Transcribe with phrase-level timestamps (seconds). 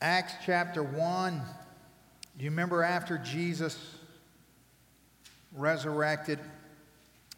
[0.00, 1.42] Acts chapter 1.
[2.36, 3.76] Do you remember after Jesus
[5.52, 6.38] resurrected,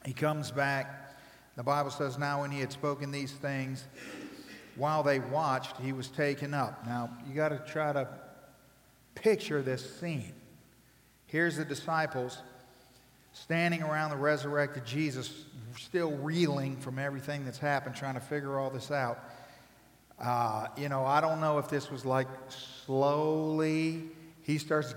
[0.05, 1.17] he comes back.
[1.57, 3.85] The Bible says, Now when he had spoken these things,
[4.77, 6.87] while they watched, he was taken up.
[6.87, 8.07] Now, you got to try to
[9.15, 10.35] picture this scene.
[11.27, 12.39] Here's the disciples
[13.33, 15.45] standing around the resurrected Jesus,
[15.79, 19.19] still reeling from everything that's happened, trying to figure all this out.
[20.21, 24.03] Uh, you know, I don't know if this was like slowly,
[24.43, 24.95] he starts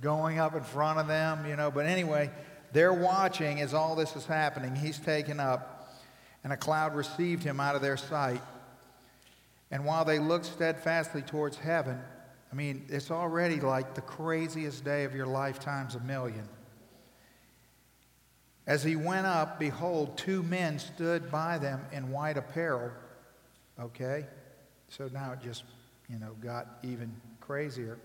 [0.00, 2.30] going up in front of them, you know, but anyway,
[2.72, 4.74] they're watching as all this is happening.
[4.74, 5.94] He's taken up,
[6.42, 8.40] and a cloud received him out of their sight.
[9.70, 12.00] And while they looked steadfastly towards heaven,
[12.50, 16.48] I mean, it's already like the craziest day of your life times a million.
[18.66, 22.90] As he went up, behold, two men stood by them in white apparel.
[23.80, 24.26] Okay?
[24.88, 25.64] So now it just,
[26.08, 27.98] you know, got even crazier.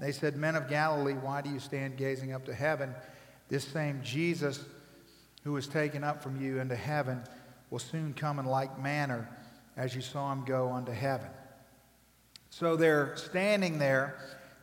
[0.00, 2.94] They said, Men of Galilee, why do you stand gazing up to heaven?
[3.48, 4.64] This same Jesus
[5.44, 7.22] who was taken up from you into heaven
[7.70, 9.28] will soon come in like manner
[9.76, 11.28] as you saw him go unto heaven.
[12.50, 14.16] So they're standing there.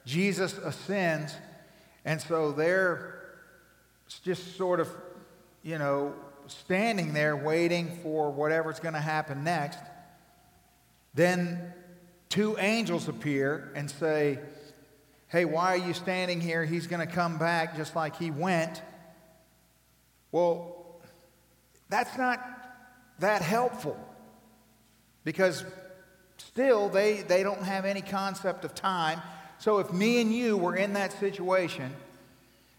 [0.06, 1.36] Jesus ascends.
[2.06, 3.22] And so they're
[4.24, 4.90] just sort of,
[5.64, 6.14] you know,
[6.48, 9.80] standing there waiting for whatever's going to happen next.
[11.14, 11.74] Then
[12.30, 14.40] two angels appear and say,
[15.28, 16.64] Hey, why are you standing here?
[16.64, 18.84] He's going to come back just like he went.
[20.32, 21.02] Well,
[21.90, 22.40] that's not
[23.20, 23.98] that helpful
[25.24, 25.66] because
[26.38, 29.22] still they, they don't have any concept of time.
[29.58, 31.92] So if me and you were in that situation,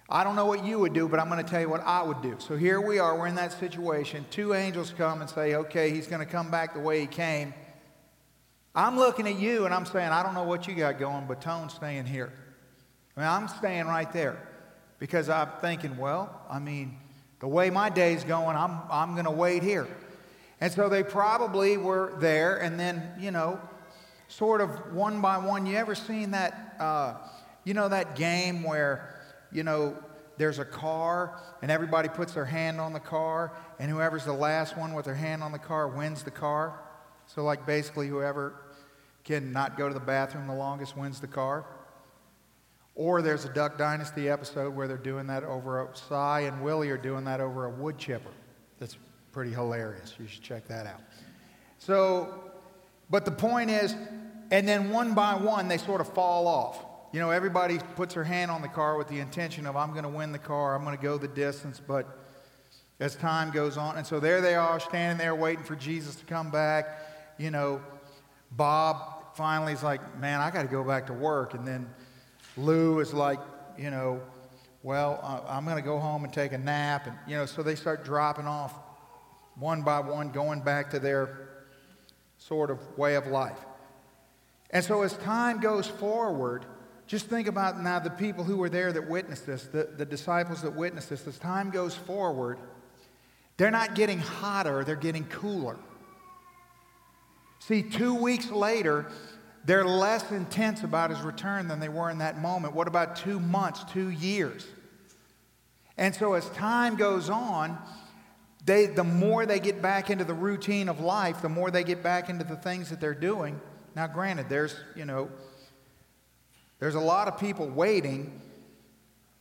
[0.08, 2.02] I don't know what you would do, but I'm going to tell you what I
[2.02, 2.36] would do.
[2.38, 4.26] So here we are, we're in that situation.
[4.30, 7.54] Two angels come and say, okay, he's going to come back the way he came.
[8.74, 11.40] I'm looking at you and I'm saying, I don't know what you got going, but
[11.40, 12.32] Tone's staying here.
[13.16, 14.36] I mean, I'm staying right there
[14.98, 16.96] because I'm thinking, well, I mean,
[17.38, 19.86] the way my day's going, I'm, I'm going to wait here.
[20.60, 23.60] And so they probably were there, and then, you know,
[24.28, 25.66] sort of one by one.
[25.66, 27.14] You ever seen that, uh,
[27.64, 29.20] you know, that game where,
[29.52, 29.96] you know,
[30.36, 34.76] there's a car and everybody puts their hand on the car, and whoever's the last
[34.76, 36.80] one with their hand on the car wins the car?
[37.26, 38.54] So, like, basically, whoever
[39.24, 41.64] can not go to the bathroom the longest wins the car.
[42.94, 46.90] Or there's a Duck Dynasty episode where they're doing that over a, Si and Willie
[46.90, 48.30] are doing that over a wood chipper.
[48.78, 48.96] That's
[49.32, 50.14] pretty hilarious.
[50.20, 51.00] You should check that out.
[51.78, 52.52] So,
[53.10, 53.96] but the point is,
[54.52, 56.84] and then one by one, they sort of fall off.
[57.12, 60.04] You know, everybody puts their hand on the car with the intention of, I'm going
[60.04, 62.18] to win the car, I'm going to go the distance, but
[63.00, 66.24] as time goes on, and so there they are standing there waiting for Jesus to
[66.26, 66.86] come back.
[67.38, 67.82] You know,
[68.52, 71.54] Bob finally is like, Man, I got to go back to work.
[71.54, 71.88] And then
[72.56, 73.40] Lou is like,
[73.78, 74.20] you know,
[74.82, 77.06] well, uh, I'm going to go home and take a nap.
[77.06, 78.74] And, you know, so they start dropping off
[79.56, 81.48] one by one, going back to their
[82.38, 83.58] sort of way of life.
[84.70, 86.66] And so as time goes forward,
[87.06, 90.62] just think about now the people who were there that witnessed this, the, the disciples
[90.62, 91.26] that witnessed this.
[91.26, 92.58] As time goes forward,
[93.56, 95.76] they're not getting hotter, they're getting cooler.
[97.66, 99.06] See, two weeks later,
[99.64, 102.74] they're less intense about his return than they were in that moment.
[102.74, 104.66] What about two months, two years?
[105.96, 107.78] And so as time goes on,
[108.66, 112.02] they, the more they get back into the routine of life, the more they get
[112.02, 113.58] back into the things that they're doing.
[113.96, 115.30] Now, granted, there's, you know,
[116.80, 118.42] there's a lot of people waiting.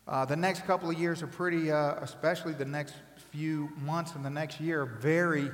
[0.07, 2.93] Uh, the next couple of years are pretty, uh, especially the next
[3.31, 5.51] few months and the next year, very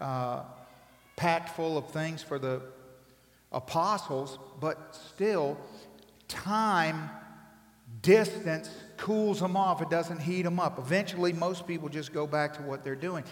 [0.00, 0.44] uh,
[1.16, 2.62] packed full of things for the
[3.52, 5.56] apostles, but still,
[6.28, 7.10] time,
[8.02, 9.80] distance cools them off.
[9.80, 10.78] It doesn't heat them up.
[10.78, 13.24] Eventually, most people just go back to what they're doing.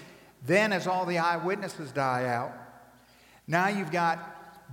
[0.44, 2.52] Then, as all the eyewitnesses die out,
[3.46, 4.18] now you've got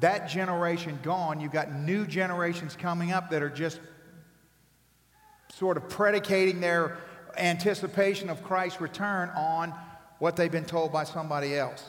[0.01, 1.41] that generation gone.
[1.41, 3.79] You've got new generations coming up that are just
[5.53, 6.97] sort of predicating their
[7.37, 9.73] anticipation of Christ's return on
[10.19, 11.83] what they've been told by somebody else.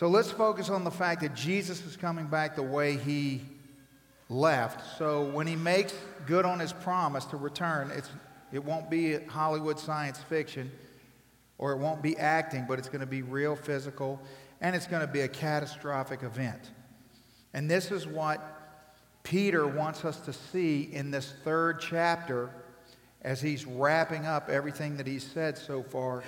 [0.00, 3.42] So let's focus on the fact that Jesus is coming back the way he
[4.30, 4.96] left.
[4.96, 5.92] So when he makes
[6.26, 8.08] good on his promise to return, it's,
[8.50, 10.72] it won't be Hollywood science fiction
[11.58, 14.18] or it won't be acting, but it's going to be real physical
[14.62, 16.70] and it's going to be a catastrophic event.
[17.52, 18.40] And this is what
[19.22, 22.48] Peter wants us to see in this third chapter
[23.20, 26.24] as he's wrapping up everything that he's said so far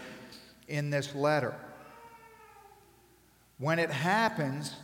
[0.68, 1.54] in this letter.
[3.58, 4.74] When it happens,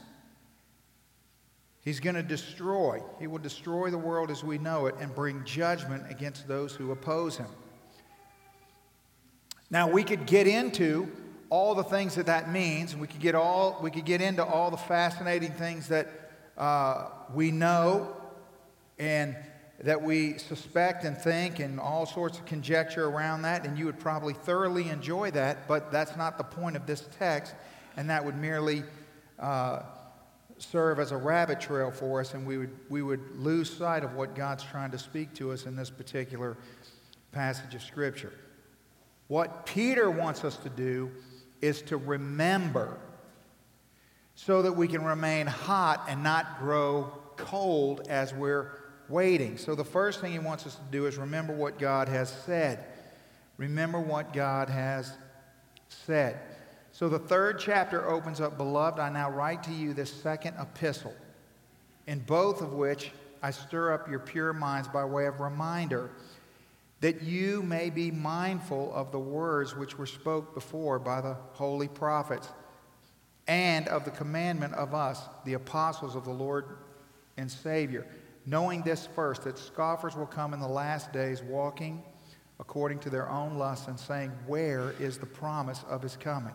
[1.88, 3.02] He's going to destroy.
[3.18, 6.92] He will destroy the world as we know it and bring judgment against those who
[6.92, 7.46] oppose him.
[9.70, 11.10] Now, we could get into
[11.48, 12.94] all the things that that means.
[12.94, 16.08] We could get, all, we could get into all the fascinating things that
[16.58, 18.14] uh, we know
[18.98, 19.34] and
[19.82, 23.98] that we suspect and think and all sorts of conjecture around that, and you would
[23.98, 27.54] probably thoroughly enjoy that, but that's not the point of this text,
[27.98, 28.84] and that would merely
[29.40, 29.80] uh,
[30.56, 34.14] serve as a rabbit trail for us, and we would, we would lose sight of
[34.14, 36.56] what God's trying to speak to us in this particular
[37.32, 38.32] passage of Scripture.
[39.26, 41.10] What Peter wants us to do
[41.60, 43.00] is to remember
[44.36, 48.78] so that we can remain hot and not grow cold as we're
[49.08, 49.58] waiting.
[49.58, 52.84] So, the first thing he wants us to do is remember what God has said.
[53.56, 55.12] Remember what God has
[55.88, 56.38] said.
[56.98, 61.14] So, the third chapter opens up Beloved, I now write to you this second epistle,
[62.08, 66.10] in both of which I stir up your pure minds by way of reminder
[66.98, 71.86] that you may be mindful of the words which were spoke before by the holy
[71.86, 72.48] prophets
[73.46, 76.64] and of the commandment of us, the apostles of the Lord
[77.36, 78.08] and Savior
[78.44, 82.02] knowing this first, that scoffers will come in the last days walking
[82.58, 86.54] according to their own lusts and saying, Where is the promise of his coming?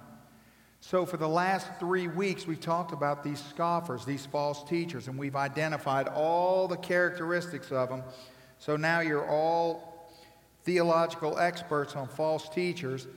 [0.85, 5.17] So, for the last three weeks, we've talked about these scoffers, these false teachers, and
[5.17, 8.03] we've identified all the characteristics of them.
[8.59, 10.11] So now you're all
[10.65, 13.07] theological experts on false teachers.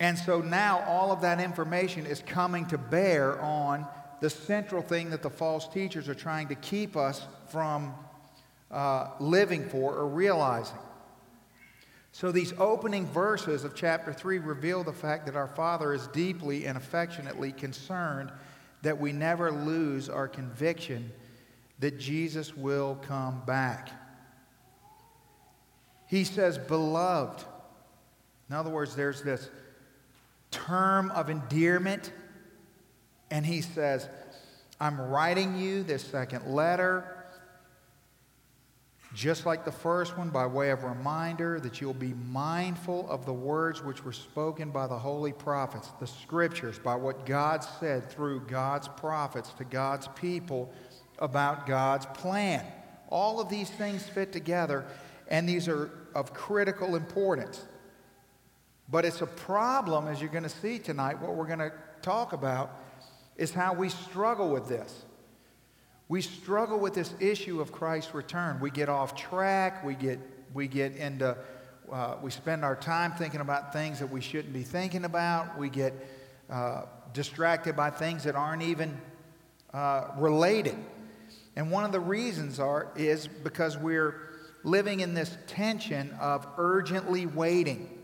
[0.00, 3.86] And so now all of that information is coming to bear on
[4.20, 7.94] the central thing that the false teachers are trying to keep us from
[8.70, 10.76] uh, living for or realizing.
[12.18, 16.64] So, these opening verses of chapter 3 reveal the fact that our Father is deeply
[16.64, 18.32] and affectionately concerned
[18.80, 21.12] that we never lose our conviction
[21.78, 23.90] that Jesus will come back.
[26.06, 27.44] He says, Beloved.
[28.48, 29.50] In other words, there's this
[30.50, 32.12] term of endearment
[33.30, 34.08] and he says,
[34.80, 37.15] I'm writing you this second letter,
[39.16, 43.32] just like the first one, by way of reminder that you'll be mindful of the
[43.32, 48.40] words which were spoken by the holy prophets, the scriptures, by what God said through
[48.40, 50.70] God's prophets to God's people
[51.18, 52.62] about God's plan.
[53.08, 54.84] All of these things fit together,
[55.28, 57.64] and these are of critical importance.
[58.90, 61.72] But it's a problem, as you're going to see tonight, what we're going to
[62.02, 62.82] talk about
[63.38, 65.05] is how we struggle with this.
[66.08, 68.60] We struggle with this issue of Christ's return.
[68.60, 69.84] We get off track.
[69.84, 70.20] We get,
[70.54, 71.36] we get into,
[71.90, 75.58] uh, we spend our time thinking about things that we shouldn't be thinking about.
[75.58, 75.94] We get
[76.48, 76.82] uh,
[77.12, 79.00] distracted by things that aren't even
[79.74, 80.76] uh, related.
[81.56, 84.14] And one of the reasons are, is because we're
[84.62, 87.98] living in this tension of urgently waiting,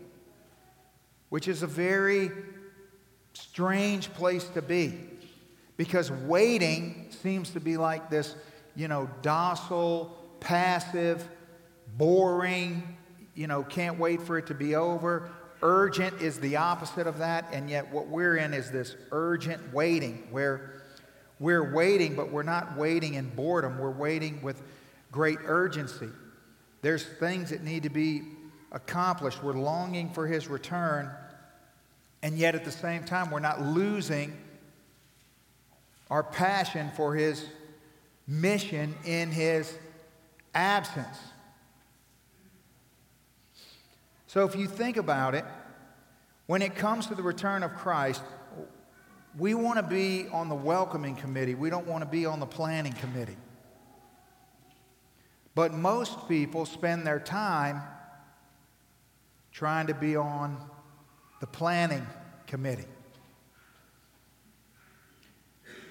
[1.29, 2.31] which is a very
[3.33, 4.99] strange place to be.
[5.77, 8.35] Because waiting seems to be like this,
[8.75, 11.25] you know, docile, passive,
[11.97, 12.97] boring,
[13.33, 15.31] you know, can't wait for it to be over.
[15.61, 20.27] Urgent is the opposite of that, and yet what we're in is this urgent waiting
[20.29, 20.81] where
[21.39, 23.79] we're waiting, but we're not waiting in boredom.
[23.79, 24.61] We're waiting with
[25.09, 26.09] great urgency.
[26.81, 28.23] There's things that need to be
[28.73, 29.41] accomplished.
[29.41, 31.09] We're longing for his return,
[32.21, 34.37] and yet at the same time, we're not losing
[36.13, 37.43] our passion for his
[38.27, 39.75] mission in his
[40.53, 41.17] absence.
[44.27, 45.43] So, if you think about it,
[46.45, 48.21] when it comes to the return of Christ,
[49.39, 51.55] we want to be on the welcoming committee.
[51.55, 53.37] We don't want to be on the planning committee.
[55.55, 57.81] But most people spend their time
[59.51, 60.59] trying to be on
[61.39, 62.05] the planning
[62.45, 62.92] committee.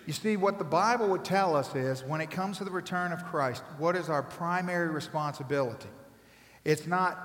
[0.07, 3.13] You see, what the Bible would tell us is when it comes to the return
[3.13, 5.89] of Christ, what is our primary responsibility?
[6.65, 7.19] It's not,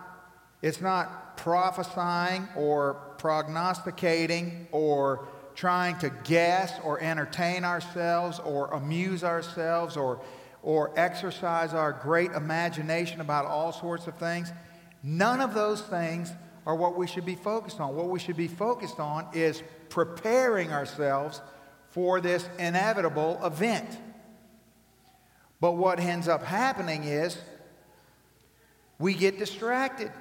[0.62, 9.98] it's not prophesying or prognosticating or trying to guess or entertain ourselves or amuse ourselves
[9.98, 10.22] or,
[10.62, 14.54] or exercise our great imagination about all sorts of things.
[15.02, 16.32] None of those things
[16.68, 17.96] are what we should be focused on.
[17.96, 21.42] What we should be focused on is preparing ourselves
[21.98, 23.90] for this inevitable event.
[25.60, 27.36] But what ends up happening is
[29.00, 30.12] we get distracted.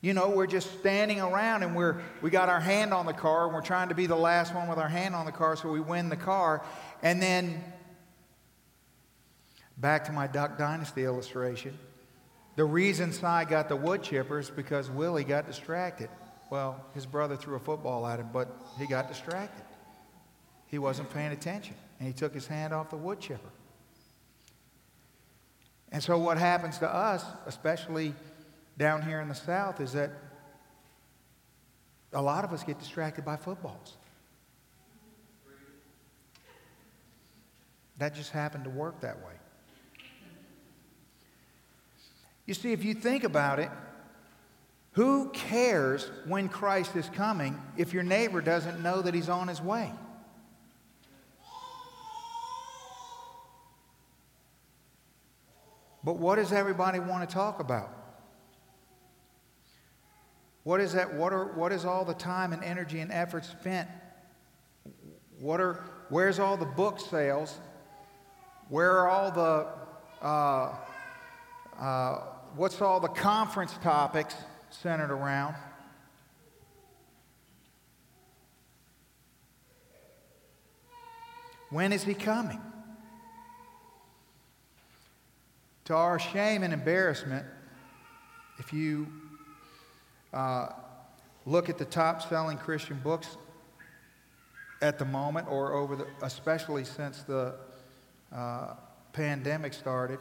[0.00, 3.44] You know, we're just standing around and we're we got our hand on the car
[3.44, 5.70] and we're trying to be the last one with our hand on the car so
[5.70, 6.64] we win the car.
[7.02, 7.62] And then
[9.76, 11.78] Back to my Duck Dynasty illustration.
[12.56, 16.08] The reason Si got the wood chipper is because Willie got distracted.
[16.50, 19.64] Well, his brother threw a football at him, but he got distracted.
[20.70, 23.50] He wasn't paying attention, and he took his hand off the wood chipper.
[25.90, 28.14] And so, what happens to us, especially
[28.78, 30.12] down here in the South, is that
[32.12, 33.96] a lot of us get distracted by footballs.
[37.98, 39.32] That just happened to work that way.
[42.46, 43.70] You see, if you think about it,
[44.92, 49.60] who cares when Christ is coming if your neighbor doesn't know that he's on his
[49.60, 49.92] way?
[56.10, 57.88] But what does everybody want to talk about?
[60.64, 61.14] What is that?
[61.14, 63.88] What, are, what is all the time and energy and effort spent?
[65.38, 67.56] What are, where's all the book sales?
[68.70, 69.68] Where are all the,
[70.20, 70.74] uh,
[71.80, 72.24] uh,
[72.56, 74.34] what's all the conference topics
[74.70, 75.54] centered around?
[81.68, 82.60] When is he coming?
[85.86, 87.44] To our shame and embarrassment,
[88.58, 89.08] if you
[90.32, 90.68] uh,
[91.46, 93.36] look at the top selling Christian books
[94.82, 97.54] at the moment, or over the, especially since the
[98.34, 98.74] uh,
[99.12, 100.18] pandemic started,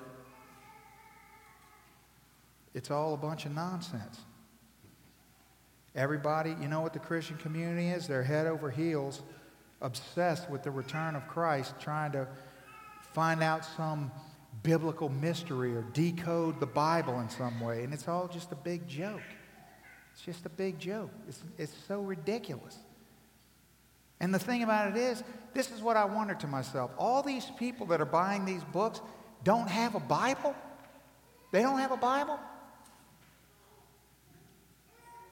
[2.74, 4.20] it's all a bunch of nonsense.
[5.96, 8.08] Everybody, you know what the Christian community is?
[8.08, 9.22] They're head over heels,
[9.82, 12.28] obsessed with the return of Christ, trying to
[13.14, 14.12] find out some
[14.64, 17.84] biblical mystery or decode the Bible in some way.
[17.84, 19.22] And it's all just a big joke.
[20.14, 21.12] It's just a big joke.
[21.28, 22.78] It's, it's so ridiculous.
[24.20, 25.24] And the thing about it is,
[25.54, 26.92] this is what I wonder to myself.
[26.98, 29.02] All these people that are buying these books
[29.44, 30.56] don't have a Bible?
[31.52, 32.38] They don't have a Bible?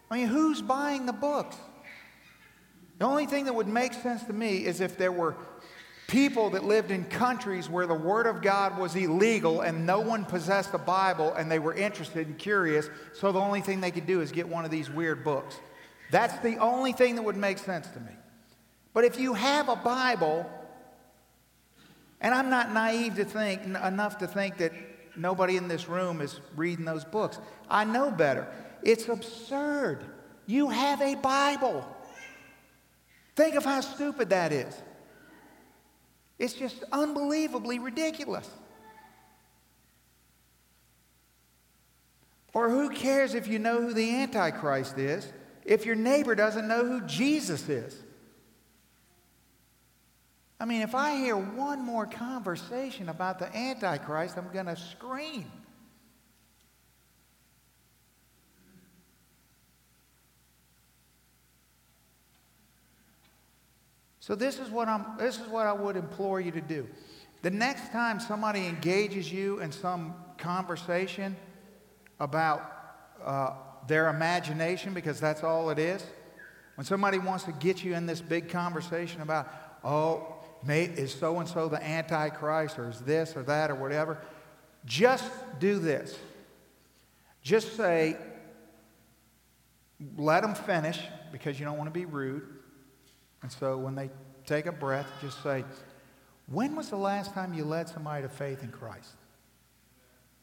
[0.09, 1.57] I mean, who's buying the books?
[2.99, 5.35] The only thing that would make sense to me is if there were
[6.07, 10.23] people that lived in countries where the Word of God was illegal and no one
[10.23, 14.07] possessed a Bible and they were interested and curious, so the only thing they could
[14.07, 15.57] do is get one of these weird books.
[16.09, 18.13] That's the only thing that would make sense to me.
[18.93, 20.49] But if you have a Bible,
[22.21, 24.71] and I'm not naive to think enough to think that
[25.17, 27.39] nobody in this room is reading those books.
[27.69, 28.47] I know better.
[28.81, 30.05] It's absurd.
[30.45, 31.85] You have a Bible.
[33.35, 34.73] Think of how stupid that is.
[36.39, 38.49] It's just unbelievably ridiculous.
[42.53, 45.31] Or who cares if you know who the Antichrist is
[45.63, 48.03] if your neighbor doesn't know who Jesus is?
[50.59, 55.51] I mean, if I hear one more conversation about the Antichrist, I'm going to scream.
[64.27, 66.85] So this is what I'm this is what I would implore you to do.
[67.43, 71.37] The next time somebody engages you in some conversation
[72.19, 72.69] about
[73.23, 73.51] uh,
[73.87, 76.03] their imagination, because that's all it is,
[76.75, 79.47] when somebody wants to get you in this big conversation about,
[79.85, 80.35] oh,
[80.67, 84.21] is so and so the Antichrist, or is this or that, or whatever,
[84.83, 86.19] just do this.
[87.41, 88.17] Just say,
[90.17, 90.99] let them finish,
[91.31, 92.56] because you don't want to be rude.
[93.47, 94.09] And so when they
[94.45, 95.63] take a breath, just say,
[96.47, 99.13] When was the last time you led somebody to faith in Christ?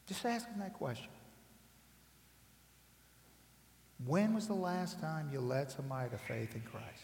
[0.07, 1.11] Just ask them that question.
[4.07, 7.03] When was the last time you led somebody to faith in Christ?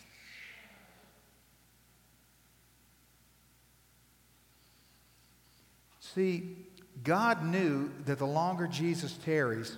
[6.01, 6.57] See,
[7.05, 9.77] God knew that the longer Jesus tarries,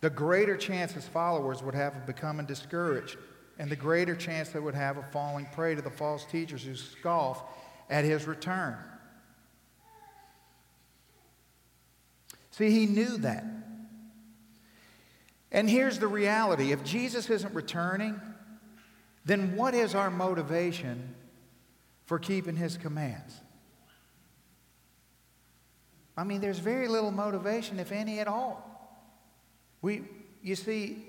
[0.00, 3.18] the greater chance his followers would have of becoming discouraged
[3.58, 6.74] and the greater chance they would have of falling prey to the false teachers who
[6.74, 7.42] scoff
[7.88, 8.76] at his return.
[12.50, 13.44] See, he knew that.
[15.52, 18.20] And here's the reality if Jesus isn't returning,
[19.24, 21.14] then what is our motivation
[22.06, 23.40] for keeping his commands?
[26.16, 28.62] I mean, there's very little motivation, if any at all.
[29.82, 30.02] We,
[30.42, 31.04] you see,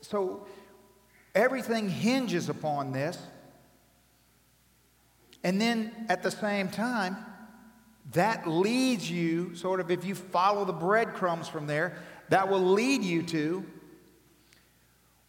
[0.00, 0.46] so
[1.34, 3.18] Everything hinges upon this.
[5.42, 7.16] And then at the same time,
[8.12, 11.96] that leads you, sort of, if you follow the breadcrumbs from there,
[12.28, 13.64] that will lead you to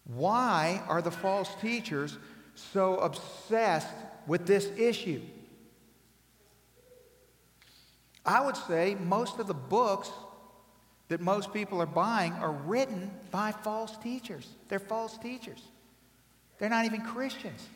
[0.06, 2.18] why are the false teachers
[2.54, 3.96] so obsessed
[4.28, 5.22] with this issue?
[8.26, 10.12] I would say most of the books
[11.10, 14.48] that most people are buying are written by false teachers.
[14.70, 15.62] They're false teachers.
[16.58, 17.68] They're not even Christians.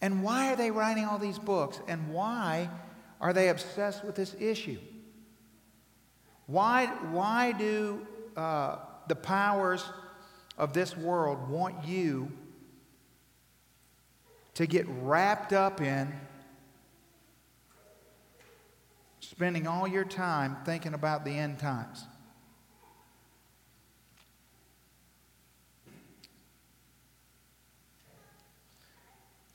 [0.00, 1.80] And why are they writing all these books?
[1.88, 2.68] And why
[3.20, 4.78] are they obsessed with this issue?
[6.46, 8.06] Why, why do
[8.36, 8.76] uh,
[9.08, 9.84] the powers
[10.58, 12.30] of this world want you
[14.54, 16.12] to get wrapped up in
[19.20, 22.04] spending all your time thinking about the end times?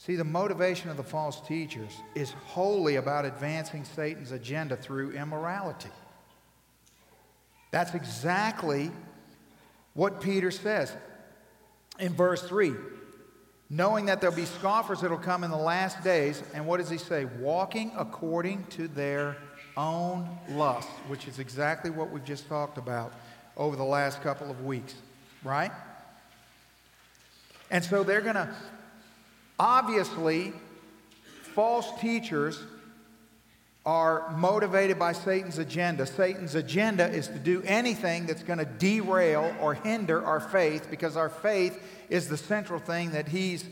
[0.04, 5.92] See, the motivation of the false teachers is wholly about advancing Satan's agenda through immorality.
[7.70, 8.90] That's exactly
[9.94, 10.92] what Peter says
[12.00, 12.74] in verse 3.
[13.70, 16.98] Knowing that there'll be scoffers that'll come in the last days, and what does he
[16.98, 17.26] say?
[17.40, 19.38] Walking according to their
[19.78, 23.14] own lust, which is exactly what we've just talked about
[23.56, 24.96] over the last couple of weeks,
[25.44, 25.72] right?
[27.70, 28.50] And so they're going to
[29.64, 30.54] Obviously,
[31.54, 32.60] false teachers
[33.86, 36.08] are motivated by Satan's agenda.
[36.08, 41.16] Satan's agenda is to do anything that's going to derail or hinder our faith because
[41.16, 43.64] our faith is the central thing that he's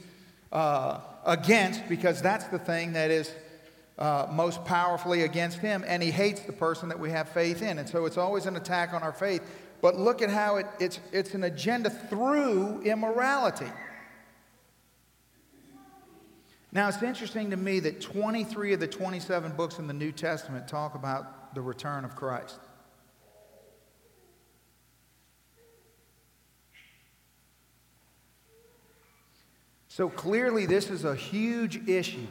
[0.51, 3.33] uh, against because that's the thing that is
[3.97, 5.83] uh, most powerfully against him.
[5.87, 7.79] And he hates the person that we have faith in.
[7.79, 9.41] And so it's always an attack on our faith.
[9.81, 13.71] But look at how it, it's, it's an agenda through immorality.
[16.71, 20.67] Now, it's interesting to me that 23 of the 27 books in the New Testament
[20.67, 22.59] talk about the return of Christ.
[29.87, 32.27] So clearly, this is a huge issue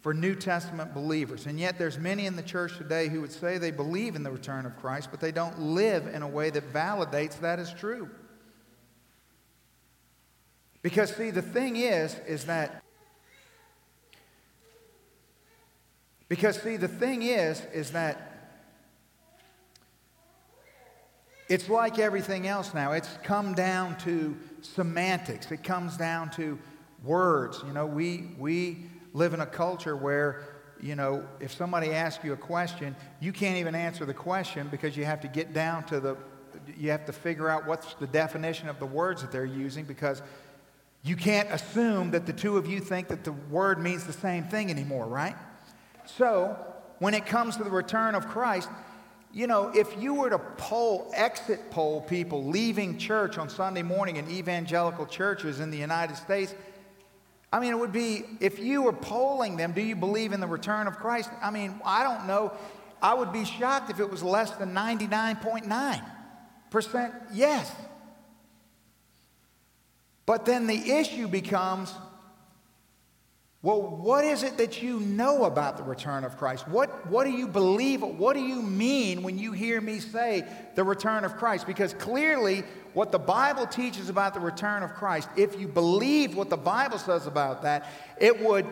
[0.00, 1.46] for New Testament believers.
[1.46, 4.32] And yet, there's many in the church today who would say they believe in the
[4.32, 8.10] return of Christ, but they don't live in a way that validates that as true.
[10.82, 12.81] Because, see, the thing is, is that
[16.32, 18.56] Because, see, the thing is, is that
[21.50, 22.92] it's like everything else now.
[22.92, 26.58] It's come down to semantics, it comes down to
[27.04, 27.62] words.
[27.66, 30.42] You know, we, we live in a culture where,
[30.80, 34.96] you know, if somebody asks you a question, you can't even answer the question because
[34.96, 36.16] you have to get down to the,
[36.78, 40.22] you have to figure out what's the definition of the words that they're using because
[41.02, 44.44] you can't assume that the two of you think that the word means the same
[44.44, 45.36] thing anymore, right?
[46.04, 46.56] So,
[46.98, 48.68] when it comes to the return of Christ,
[49.32, 54.16] you know, if you were to poll, exit poll people leaving church on Sunday morning
[54.16, 56.54] in evangelical churches in the United States,
[57.52, 60.46] I mean, it would be, if you were polling them, do you believe in the
[60.46, 61.30] return of Christ?
[61.42, 62.52] I mean, I don't know.
[63.02, 67.74] I would be shocked if it was less than 99.9% yes.
[70.24, 71.92] But then the issue becomes
[73.62, 76.66] well, what is it that you know about the return of Christ?
[76.66, 78.02] What, what do you believe?
[78.02, 80.44] What do you mean when you hear me say
[80.74, 81.64] the return of Christ?
[81.64, 86.50] Because clearly, what the Bible teaches about the return of Christ, if you believe what
[86.50, 87.88] the Bible says about that,
[88.20, 88.66] it would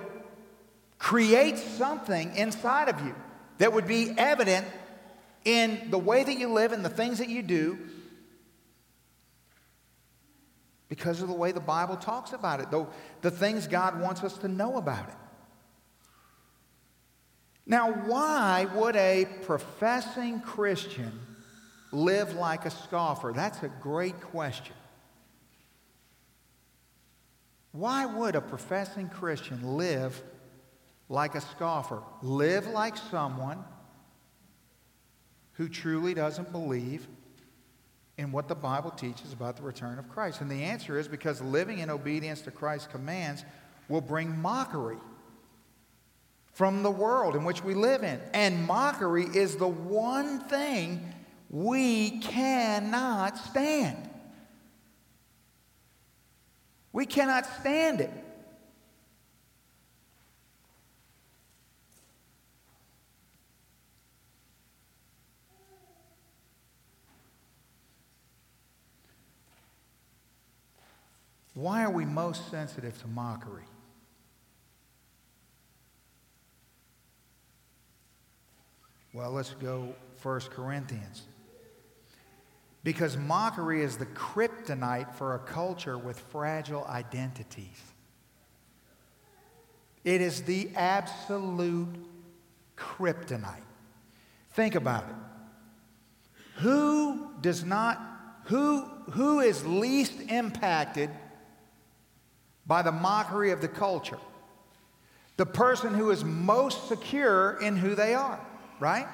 [0.98, 3.14] create something inside of you
[3.58, 4.66] that would be evident
[5.44, 7.78] in the way that you live and the things that you do
[10.90, 12.88] because of the way the Bible talks about it, though
[13.22, 15.14] the things God wants us to know about it.
[17.64, 21.12] Now, why would a professing Christian
[21.92, 23.32] live like a scoffer?
[23.34, 24.74] That's a great question.
[27.70, 30.20] Why would a professing Christian live
[31.08, 32.02] like a scoffer?
[32.20, 33.62] Live like someone
[35.52, 37.06] who truly doesn't believe
[38.20, 40.42] in what the Bible teaches about the return of Christ?
[40.42, 43.44] And the answer is because living in obedience to Christ's commands
[43.88, 44.98] will bring mockery
[46.52, 48.20] from the world in which we live in.
[48.34, 51.14] And mockery is the one thing
[51.48, 54.08] we cannot stand.
[56.92, 58.10] We cannot stand it.
[71.60, 73.64] Why are we most sensitive to mockery?
[79.12, 81.24] Well, let's go 1 Corinthians.
[82.82, 87.82] Because mockery is the kryptonite for a culture with fragile identities.
[90.02, 91.94] It is the absolute
[92.74, 93.66] kryptonite.
[94.52, 96.62] Think about it.
[96.62, 98.00] Who does not,
[98.44, 101.10] who, who is least impacted
[102.66, 104.18] by the mockery of the culture?
[105.36, 108.40] The person who is most secure in who they are,
[108.78, 109.06] right?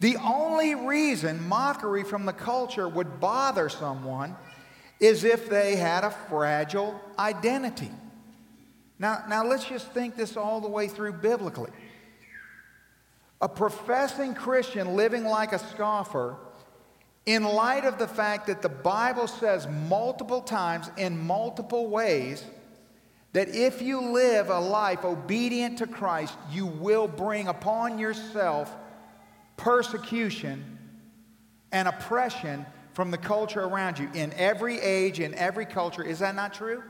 [0.00, 4.36] The only reason mockery from the culture would bother someone
[5.00, 7.90] is if they had a fragile identity.
[8.98, 11.70] Now, now let's just think this all the way through biblically.
[13.40, 16.36] A professing Christian living like a scoffer,
[17.26, 22.44] in light of the fact that the Bible says multiple times in multiple ways
[23.32, 28.74] that if you live a life obedient to Christ, you will bring upon yourself
[29.56, 30.78] persecution
[31.70, 36.02] and oppression from the culture around you in every age, in every culture.
[36.02, 36.82] Is that not true?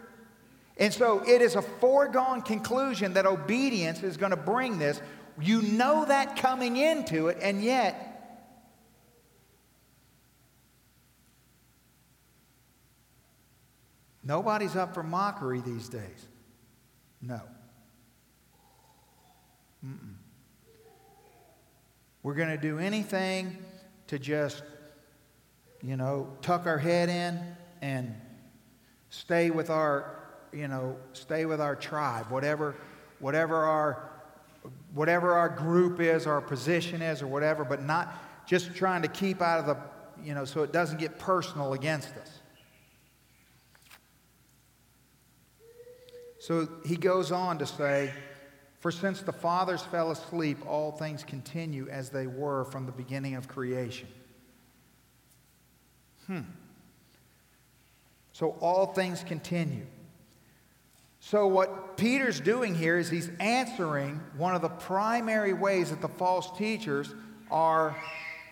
[0.79, 5.03] And so it is a foregone conclusion that obedience is going to bring this.
[5.41, 8.18] You know that coming into it, and yet
[14.29, 16.29] nobody's up for mockery these days.
[17.23, 17.41] No.
[19.85, 20.15] Mm-mm.
[22.23, 23.57] We're going to do anything
[24.09, 24.63] to just,
[25.83, 27.41] you know, tuck our head in
[27.81, 28.15] and
[29.09, 30.19] stay with our,
[30.53, 32.75] you know, stay with our tribe, whatever,
[33.21, 34.11] whatever our,
[34.93, 39.41] whatever our group is, our position is, or whatever, but not just trying to keep
[39.41, 39.77] out of the,
[40.23, 42.38] you know, so it doesn't get personal against us.
[46.49, 48.11] So he goes on to say,
[48.81, 53.35] For since the fathers fell asleep, all things continue as they were from the beginning
[53.35, 54.09] of creation.
[56.27, 56.41] Hmm.
[58.33, 59.85] So all things continue.
[61.21, 66.09] So, what Peter's doing here is he's answering one of the primary ways that the
[66.09, 67.15] false teachers
[67.51, 67.95] are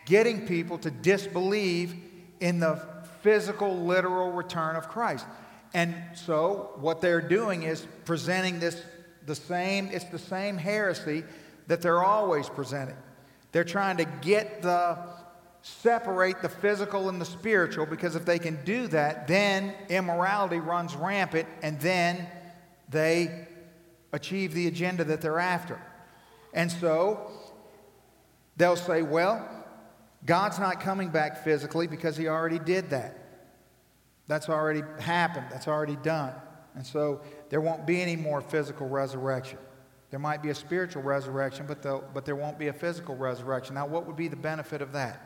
[0.04, 1.94] getting people to disbelieve
[2.40, 2.78] in the
[3.22, 5.24] physical, literal return of Christ.
[5.76, 8.82] And so what they're doing is presenting this
[9.26, 11.22] the same, it's the same heresy
[11.66, 12.96] that they're always presenting.
[13.52, 14.96] They're trying to get the
[15.60, 20.96] separate the physical and the spiritual because if they can do that, then immorality runs
[20.96, 22.26] rampant and then
[22.88, 23.46] they
[24.14, 25.78] achieve the agenda that they're after.
[26.54, 27.32] And so
[28.56, 29.46] they'll say, well,
[30.24, 33.25] God's not coming back physically because he already did that.
[34.28, 36.32] That's already happened, that's already done.
[36.74, 39.58] And so there won't be any more physical resurrection.
[40.10, 43.74] There might be a spiritual resurrection, but, but there won't be a physical resurrection.
[43.74, 45.20] Now, what would be the benefit of that?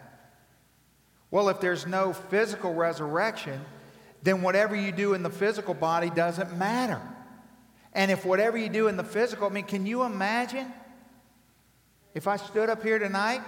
[1.30, 3.60] Well, if there's no physical resurrection,
[4.22, 7.00] then whatever you do in the physical body doesn't matter.
[7.92, 10.72] And if whatever you do in the physical, I mean, can you imagine
[12.14, 13.42] if I stood up here tonight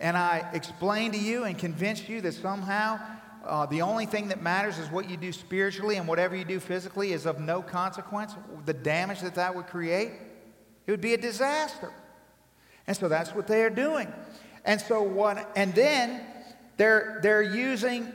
[0.00, 3.00] and I explained to you and convinced you that somehow
[3.48, 6.60] uh, the only thing that matters is what you do spiritually, and whatever you do
[6.60, 8.34] physically is of no consequence.
[8.66, 10.12] The damage that that would create,
[10.86, 11.92] it would be a disaster.
[12.86, 14.12] And so that's what they are doing.
[14.64, 16.22] And so what, and then
[16.76, 18.12] they're, they're using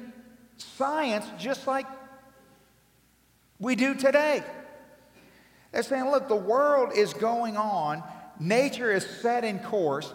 [0.58, 1.86] science just like
[3.60, 4.44] we do today.
[5.72, 8.04] They're saying, look, the world is going on,
[8.40, 10.14] nature is set in course,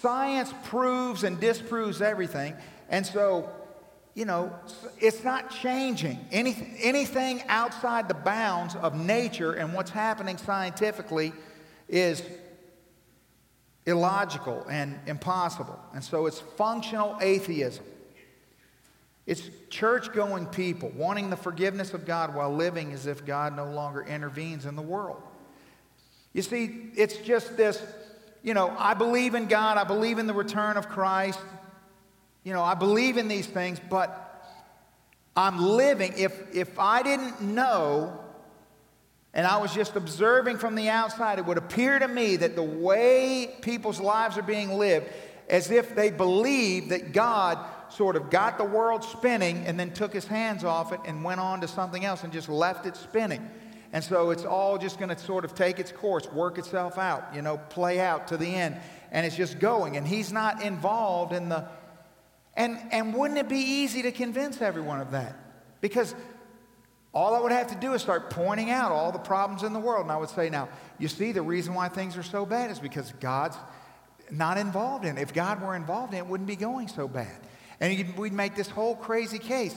[0.00, 2.54] science proves and disproves everything.
[2.88, 3.50] And so
[4.18, 4.52] you know,
[4.98, 6.18] it's not changing.
[6.32, 11.32] Any, anything outside the bounds of nature and what's happening scientifically
[11.88, 12.20] is
[13.86, 15.78] illogical and impossible.
[15.94, 17.84] And so it's functional atheism.
[19.24, 23.66] It's church going people wanting the forgiveness of God while living as if God no
[23.70, 25.22] longer intervenes in the world.
[26.32, 27.80] You see, it's just this,
[28.42, 31.38] you know, I believe in God, I believe in the return of Christ,
[32.44, 34.24] you know, I believe in these things, but
[35.36, 36.14] I'm living.
[36.16, 38.18] If, if I didn't know
[39.34, 42.62] and I was just observing from the outside, it would appear to me that the
[42.62, 45.06] way people's lives are being lived,
[45.48, 47.58] as if they believe that God
[47.90, 51.40] sort of got the world spinning and then took his hands off it and went
[51.40, 53.48] on to something else and just left it spinning.
[53.92, 57.34] And so it's all just going to sort of take its course, work itself out,
[57.34, 58.76] you know, play out to the end.
[59.10, 59.96] And it's just going.
[59.96, 61.66] And he's not involved in the
[62.58, 65.36] and, and wouldn't it be easy to convince everyone of that?
[65.80, 66.12] Because
[67.14, 69.78] all I would have to do is start pointing out all the problems in the
[69.78, 70.02] world.
[70.02, 70.68] And I would say, now,
[70.98, 73.56] you see, the reason why things are so bad is because God's
[74.28, 75.22] not involved in it.
[75.22, 77.40] If God were involved in it, it wouldn't be going so bad.
[77.80, 79.76] And we'd make this whole crazy case,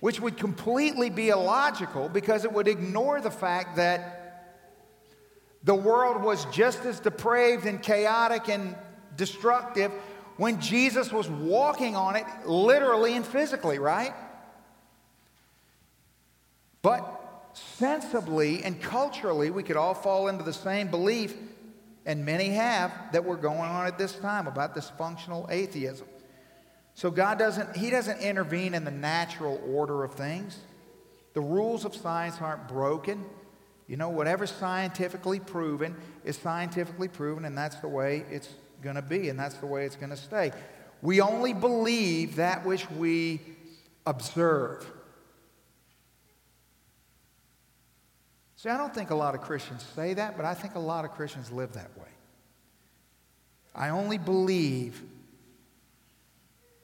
[0.00, 4.58] which would completely be illogical because it would ignore the fact that
[5.64, 8.76] the world was just as depraved and chaotic and
[9.16, 9.90] destructive
[10.38, 14.14] when Jesus was walking on it literally and physically, right?
[16.80, 21.36] But sensibly and culturally, we could all fall into the same belief,
[22.06, 26.06] and many have, that we're going on at this time about this functional atheism.
[26.94, 30.56] So God doesn't, He doesn't intervene in the natural order of things.
[31.34, 33.24] The rules of science aren't broken.
[33.88, 38.48] You know, whatever's scientifically proven is scientifically proven, and that's the way it's
[38.82, 40.52] going to be, and that's the way it's going to stay.
[41.02, 43.40] We only believe that which we
[44.06, 44.86] observe.
[48.56, 51.04] See, I don't think a lot of Christians say that, but I think a lot
[51.04, 52.08] of Christians live that way.
[53.74, 55.00] I only believe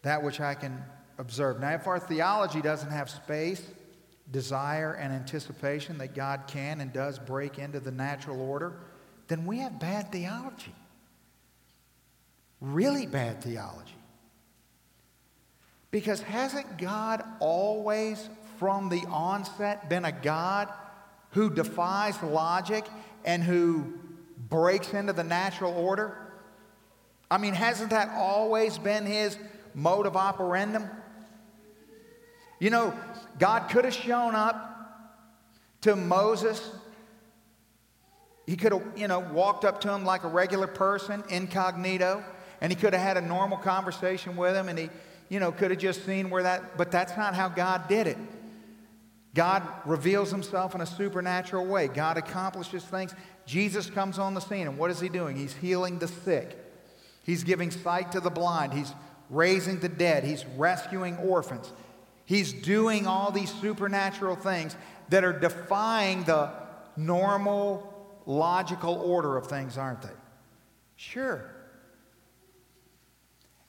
[0.02, 0.80] that which I can
[1.18, 1.58] observe.
[1.58, 3.62] Now, if our theology doesn't have space,
[4.30, 8.74] desire, and anticipation that God can and does break into the natural order,
[9.26, 10.74] then we have bad theology.
[12.64, 13.94] Really bad theology.
[15.90, 18.26] Because hasn't God always,
[18.58, 20.70] from the onset, been a God
[21.32, 22.86] who defies logic
[23.26, 23.92] and who
[24.48, 26.16] breaks into the natural order?
[27.30, 29.36] I mean, hasn't that always been his
[29.74, 30.88] mode of operandum?
[32.60, 32.94] You know,
[33.38, 34.70] God could have shown up
[35.82, 36.66] to Moses.
[38.46, 42.24] He could have, you know, walked up to him like a regular person, incognito,
[42.64, 44.88] and he could have had a normal conversation with him, and he,
[45.28, 48.16] you know, could have just seen where that, but that's not how God did it.
[49.34, 51.88] God reveals himself in a supernatural way.
[51.88, 53.14] God accomplishes things.
[53.44, 55.36] Jesus comes on the scene, and what is he doing?
[55.36, 56.56] He's healing the sick.
[57.22, 58.72] He's giving sight to the blind.
[58.72, 58.94] He's
[59.28, 60.24] raising the dead.
[60.24, 61.70] He's rescuing orphans.
[62.24, 64.74] He's doing all these supernatural things
[65.10, 66.48] that are defying the
[66.96, 67.92] normal,
[68.24, 70.16] logical order of things, aren't they?
[70.96, 71.53] Sure.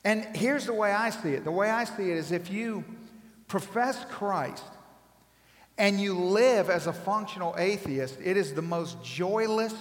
[0.05, 2.85] And here's the way I see it the way I see it is if you
[3.47, 4.63] profess Christ
[5.77, 9.73] and you live as a functional atheist, it is the most joyless,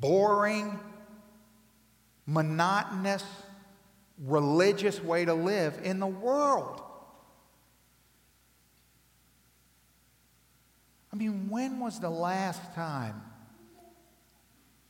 [0.00, 0.78] boring,
[2.26, 3.24] monotonous,
[4.24, 6.82] religious way to live in the world.
[11.12, 13.22] I mean, when was the last time?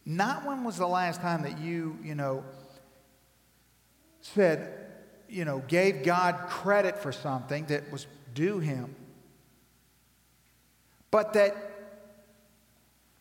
[0.05, 2.43] Not when was the last time that you, you know,
[4.35, 4.73] said,
[5.29, 8.95] you know, gave God credit for something that was due him,
[11.11, 11.57] but that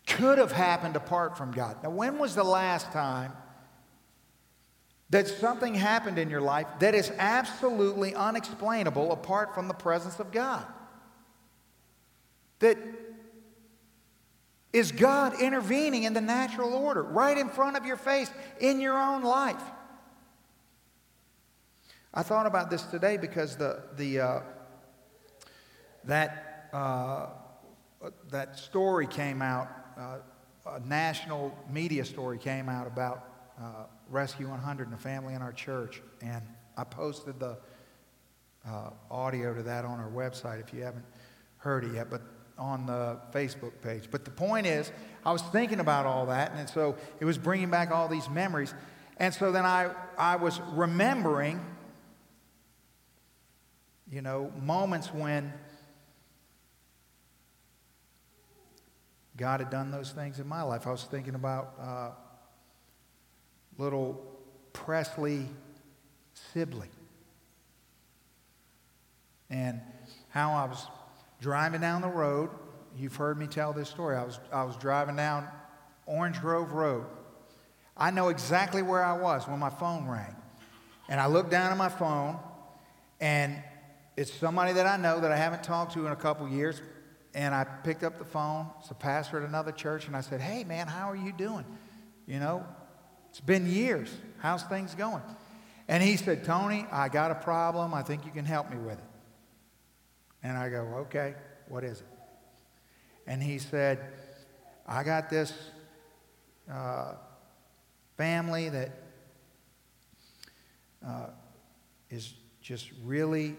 [0.07, 1.77] could have happened apart from God.
[1.83, 3.31] Now, when was the last time
[5.09, 10.31] that something happened in your life that is absolutely unexplainable apart from the presence of
[10.31, 10.65] God.
[12.59, 12.77] That
[14.73, 18.97] is God intervening in the natural order right in front of your face in your
[18.97, 19.61] own life.
[22.17, 24.39] I thought about this today because the, the, uh,
[26.05, 27.25] that, uh,
[28.31, 30.17] that story came out, uh,
[30.65, 35.51] a national media story came out about uh, Rescue 100 and a family in our
[35.51, 36.01] church.
[36.21, 36.41] And
[36.77, 37.57] I posted the
[38.65, 41.05] uh, audio to that on our website if you haven't
[41.57, 42.21] heard it yet, but
[42.57, 44.07] on the Facebook page.
[44.09, 44.89] But the point is,
[45.25, 48.73] I was thinking about all that, and so it was bringing back all these memories.
[49.17, 51.59] And so then I, I was remembering,
[54.15, 55.51] you know, moments when
[59.35, 60.87] God had done those things in my life.
[60.87, 62.11] I was thinking about uh,
[63.77, 64.25] little
[64.71, 65.47] Presley
[66.53, 66.87] Sibley.
[69.49, 69.81] And
[70.29, 70.87] how I was
[71.41, 72.51] driving down the road.
[72.97, 74.15] You've heard me tell this story.
[74.15, 75.45] I was, I was driving down
[76.05, 77.03] Orange Grove Road.
[77.97, 80.37] I know exactly where I was when my phone rang.
[81.09, 82.39] And I looked down at my phone,
[83.19, 83.61] and
[84.17, 86.81] it's somebody that I know that I haven't talked to in a couple years.
[87.33, 88.67] And I picked up the phone.
[88.79, 91.65] It's a pastor at another church, and I said, Hey, man, how are you doing?
[92.25, 92.65] You know,
[93.29, 94.09] it's been years.
[94.39, 95.21] How's things going?
[95.89, 97.93] And he said, Tony, I got a problem.
[97.93, 99.03] I think you can help me with it.
[100.41, 101.35] And I go, okay,
[101.67, 102.07] what is it?
[103.27, 103.99] And he said,
[104.87, 105.53] I got this
[106.71, 107.15] uh,
[108.17, 108.91] family that
[111.05, 111.27] uh,
[112.09, 113.55] is just really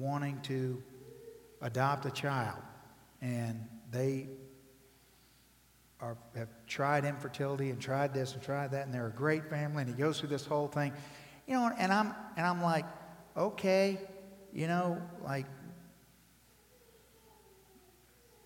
[0.00, 0.82] wanting to
[1.60, 2.58] adopt a child.
[3.20, 4.28] And they
[6.00, 9.82] are, have tried infertility and tried this and tried that, and they're a great family.
[9.82, 10.92] And he goes through this whole thing,
[11.46, 11.70] you know.
[11.78, 12.86] And I'm and I'm like,
[13.36, 13.98] okay,
[14.52, 15.46] you know, like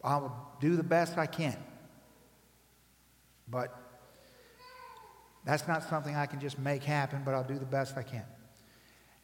[0.02, 1.56] I'll do the best I can.
[3.48, 3.78] But
[5.44, 8.24] That's not something I can just make happen, but I'll do the best I can.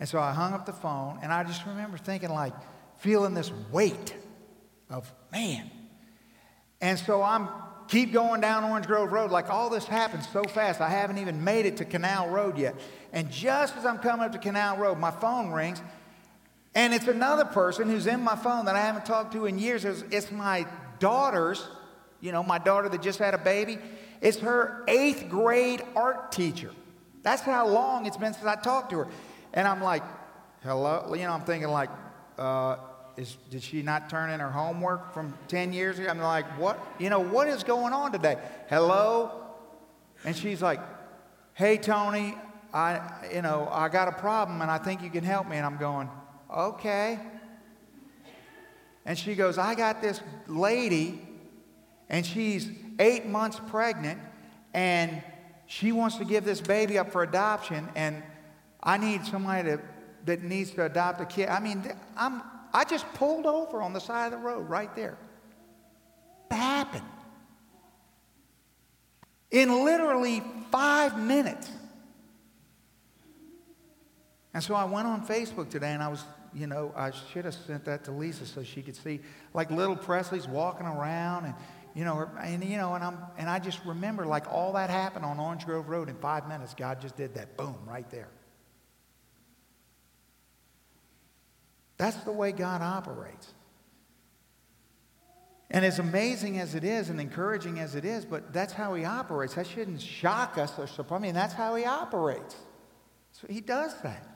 [0.01, 2.55] And so I hung up the phone, and I just remember thinking, like,
[2.99, 4.15] feeling this weight
[4.89, 5.71] of, man.
[6.81, 7.49] And so I'm
[7.89, 9.31] keep going down Orange Grove Road.
[9.31, 12.75] Like all this happened so fast, I haven't even made it to Canal Road yet.
[13.13, 15.83] And just as I'm coming up to Canal Road, my phone rings,
[16.75, 19.85] and it's another person who's in my phone that I haven't talked to in years.
[19.85, 20.67] It's, it's my
[21.01, 21.67] daughter's,
[22.21, 23.79] you know, my daughter that just had a baby.
[24.21, 26.71] It's her eighth grade art teacher.
[27.23, 29.09] That's how long it's been since I talked to her.
[29.53, 30.03] And I'm like,
[30.63, 31.13] hello?
[31.15, 31.91] You know, I'm thinking like,
[32.39, 32.77] uh,
[33.17, 36.09] is, did she not turn in her homework from 10 years ago?
[36.09, 36.79] I'm like, what?
[36.99, 38.37] You know, what is going on today?
[38.69, 39.33] Hello?
[40.25, 40.81] And she's like,
[41.55, 42.35] hey, Tony,
[42.73, 43.01] I,
[43.35, 45.57] you know, I got a problem and I think you can help me.
[45.57, 46.09] And I'm going,
[46.55, 47.19] okay.
[49.05, 51.21] And she goes, I got this lady
[52.09, 54.21] and she's eight months pregnant
[54.73, 55.23] and
[55.67, 58.23] she wants to give this baby up for adoption and
[58.83, 59.81] I need somebody to,
[60.25, 61.49] that needs to adopt a kid.
[61.49, 61.85] I mean,
[62.17, 65.19] I'm, I just pulled over on the side of the road right there.
[66.51, 67.05] It happened.
[69.51, 71.71] In literally five minutes.
[74.55, 77.55] And so I went on Facebook today and I was, you know, I should have
[77.55, 79.21] sent that to Lisa so she could see
[79.55, 81.55] like little Presley's walking around and,
[81.95, 84.91] you know, er, and, you know, and, I'm, and I just remember like all that
[84.91, 86.75] happened on Orange Grove Road in five minutes.
[86.75, 87.57] God just did that.
[87.57, 88.29] Boom, right there.
[92.01, 93.53] That's the way God operates.
[95.71, 99.05] And as amazing as it is and encouraging as it is, but that's how he
[99.05, 99.57] operates.
[99.57, 101.21] That shouldn't shock us or surprise.
[101.21, 102.57] Mean, that's how he operates.
[103.33, 104.27] So he does that.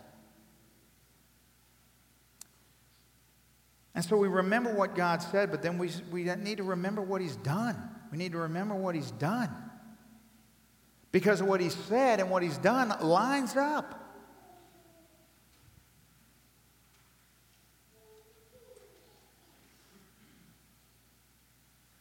[3.94, 7.22] And so we remember what God said, but then we, we need to remember what
[7.22, 7.76] he's done.
[8.12, 9.48] We need to remember what he's done.
[11.12, 14.03] Because what he said and what he's done lines up.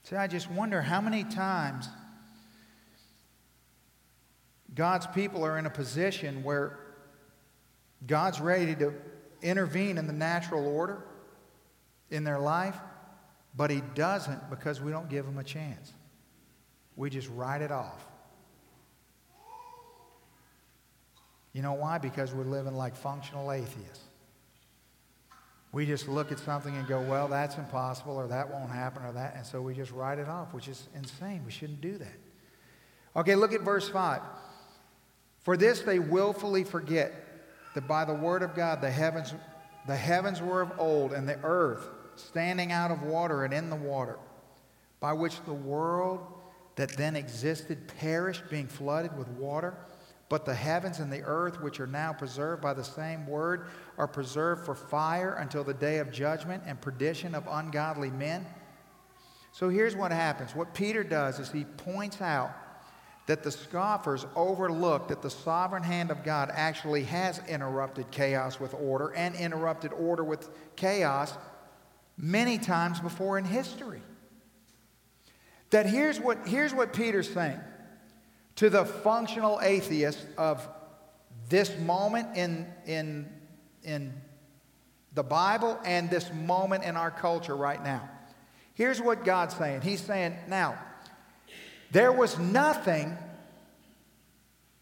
[0.04, 1.88] See, I just wonder how many times
[4.76, 6.80] God's people are in a position where
[8.06, 8.94] God's ready to
[9.42, 11.04] intervene in the natural order
[12.10, 12.76] in their life,
[13.56, 15.94] but He doesn't because we don't give Him a chance.
[16.96, 18.06] We just write it off.
[21.54, 21.98] You know why?
[22.00, 24.04] Because we're living like functional atheists.
[25.74, 29.12] We just look at something and go, well, that's impossible, or that won't happen, or
[29.14, 31.42] that, and so we just write it off, which is insane.
[31.44, 32.16] We shouldn't do that.
[33.16, 34.22] Okay, look at verse 5.
[35.40, 37.12] For this they willfully forget
[37.74, 39.34] that by the word of God the heavens,
[39.88, 43.76] the heavens were of old, and the earth standing out of water and in the
[43.76, 44.20] water,
[45.00, 46.22] by which the world
[46.76, 49.74] that then existed perished, being flooded with water.
[50.30, 54.08] But the heavens and the earth, which are now preserved by the same word, are
[54.08, 58.46] preserved for fire until the day of judgment and perdition of ungodly men.
[59.52, 60.56] So here's what happens.
[60.56, 62.52] What Peter does is he points out
[63.26, 68.74] that the scoffers overlook that the sovereign hand of God actually has interrupted chaos with
[68.74, 71.34] order and interrupted order with chaos
[72.18, 74.02] many times before in history.
[75.70, 77.60] That here's what, here's what Peter's saying
[78.56, 80.68] to the functional atheist of
[81.50, 83.30] this moment in, in,
[83.84, 84.14] in
[85.14, 88.10] the Bible and this moment in our culture right now.
[88.76, 90.78] Here's what God's saying He's saying, now,
[91.92, 93.16] there was nothing,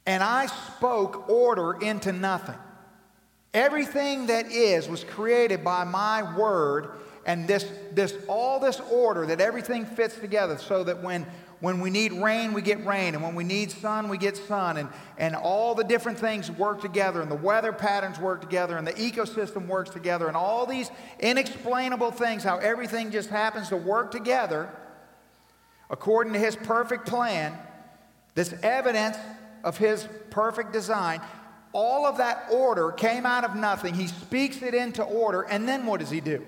[0.06, 2.56] and I spoke order into nothing.
[3.54, 6.92] Everything that is was created by my word,
[7.26, 11.26] and this, this, all this order that everything fits together so that when
[11.62, 13.14] when we need rain, we get rain.
[13.14, 14.78] And when we need sun, we get sun.
[14.78, 17.22] And, and all the different things work together.
[17.22, 18.78] And the weather patterns work together.
[18.78, 20.28] And the ecosystem works together.
[20.28, 20.90] And all these
[21.20, 24.70] inexplainable things, how everything just happens to work together
[25.92, 27.56] according to His perfect plan,
[28.34, 29.18] this evidence
[29.64, 31.22] of His perfect design.
[31.74, 33.94] All of that order came out of nothing.
[33.94, 35.44] He speaks it into order.
[35.44, 36.44] And then what does He do?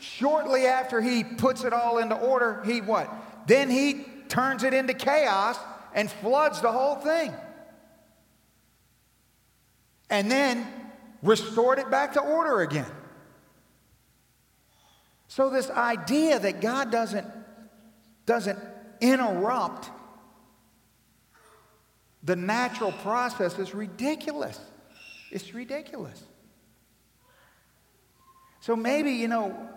[0.00, 3.08] Shortly after He puts it all into order, He what?
[3.46, 5.56] Then He turns it into chaos
[5.94, 7.32] and floods the whole thing.
[10.10, 10.66] And then
[11.22, 12.90] restored it back to order again.
[15.28, 17.26] So, this idea that God doesn't,
[18.26, 18.58] doesn't
[19.00, 19.88] interrupt
[22.24, 24.58] the natural process is ridiculous.
[25.30, 26.22] It's ridiculous.
[28.60, 29.68] So, maybe, you know,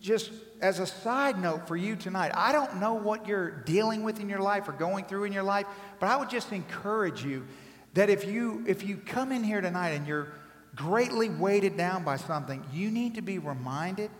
[0.00, 0.30] just
[0.60, 4.28] as a side note for you tonight, I don't know what you're dealing with in
[4.28, 5.66] your life or going through in your life,
[6.00, 7.46] but I would just encourage you
[7.94, 10.28] that if you if you come in here tonight and you're
[10.74, 14.10] greatly weighted down by something, you need to be reminded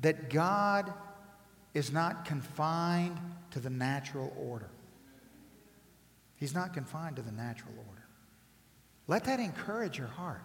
[0.00, 0.92] that God
[1.74, 3.18] is not confined
[3.52, 4.68] to the natural order.
[6.36, 8.02] He's not confined to the natural order.
[9.06, 10.42] Let that encourage your heart.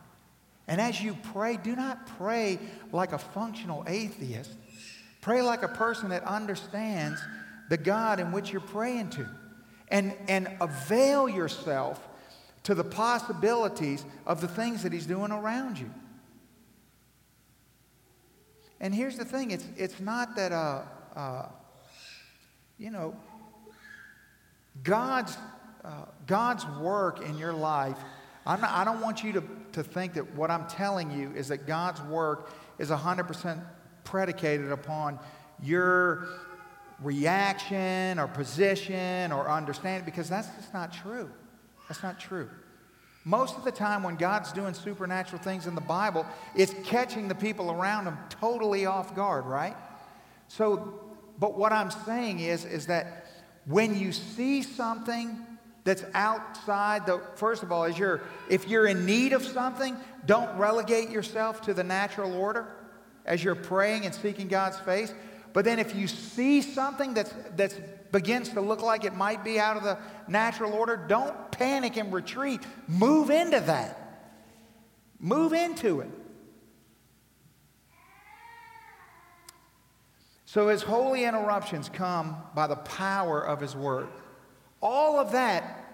[0.68, 2.60] And as you pray, do not pray
[2.92, 4.52] like a functional atheist.
[5.22, 7.22] Pray like a person that understands
[7.70, 9.28] the God in which you're praying to.
[9.90, 12.06] And, and avail yourself
[12.64, 15.90] to the possibilities of the things that He's doing around you.
[18.80, 20.82] And here's the thing it's, it's not that, uh,
[21.16, 21.46] uh,
[22.78, 23.16] you know,
[24.84, 25.36] God's,
[25.84, 27.98] uh, God's work in your life,
[28.56, 29.44] not, i don't want you to,
[29.74, 33.62] to think that what I'm telling you is that God's work is 100%
[34.04, 35.20] predicated upon
[35.62, 36.28] your
[37.02, 41.30] reaction or position or understanding, because that's just not true.
[41.88, 42.50] That's not true.
[43.24, 46.26] Most of the time, when God's doing supernatural things in the Bible,
[46.56, 49.76] it's catching the people around him totally off guard, right?
[50.48, 51.02] So,
[51.38, 53.26] but what I'm saying is, is that
[53.66, 55.46] when you see something
[55.88, 58.20] that's outside the, first of all, is you're,
[58.50, 62.68] if you're in need of something, don't relegate yourself to the natural order
[63.26, 65.14] as you're praying and seeking God's face.
[65.54, 67.76] But then if you see something that's, that's
[68.12, 72.12] begins to look like it might be out of the natural order, don't panic and
[72.12, 72.60] retreat.
[72.90, 74.36] Move into that.
[75.22, 76.10] Move into it.
[80.44, 84.10] So his holy interruptions come by the power of his word.
[84.82, 85.86] All of that,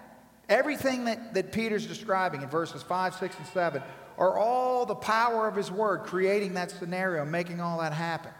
[0.48, 3.82] everything that, that Peter's describing in verses 5, 6, and 7,
[4.18, 8.30] are all the power of his word creating that scenario, making all that happen.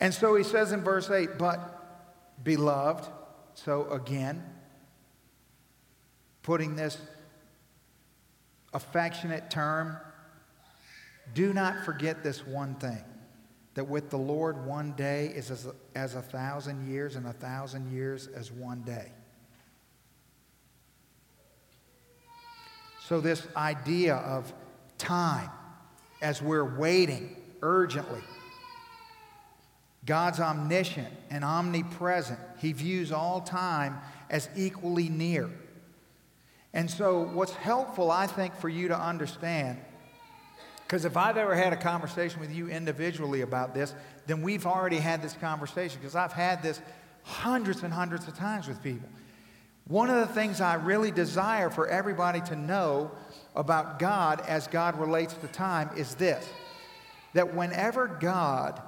[0.00, 3.08] And so he says in verse 8, but beloved,
[3.54, 4.44] so again,
[6.42, 6.98] putting this
[8.74, 9.96] affectionate term,
[11.34, 13.02] do not forget this one thing
[13.76, 17.92] that with the Lord, one day is as as a thousand years, and a thousand
[17.92, 19.12] years as one day.
[23.06, 24.52] So, this idea of
[24.98, 25.50] time
[26.20, 28.22] as we're waiting urgently
[30.06, 32.38] God's omniscient and omnipresent.
[32.58, 33.98] He views all time
[34.30, 35.50] as equally near.
[36.72, 39.78] And so, what's helpful, I think, for you to understand,
[40.86, 43.92] because if I've ever had a conversation with you individually about this,
[44.28, 46.80] then we've already had this conversation, because I've had this
[47.24, 49.08] hundreds and hundreds of times with people.
[49.88, 53.10] One of the things I really desire for everybody to know
[53.56, 56.48] about God as God relates to time is this
[57.34, 58.80] that whenever God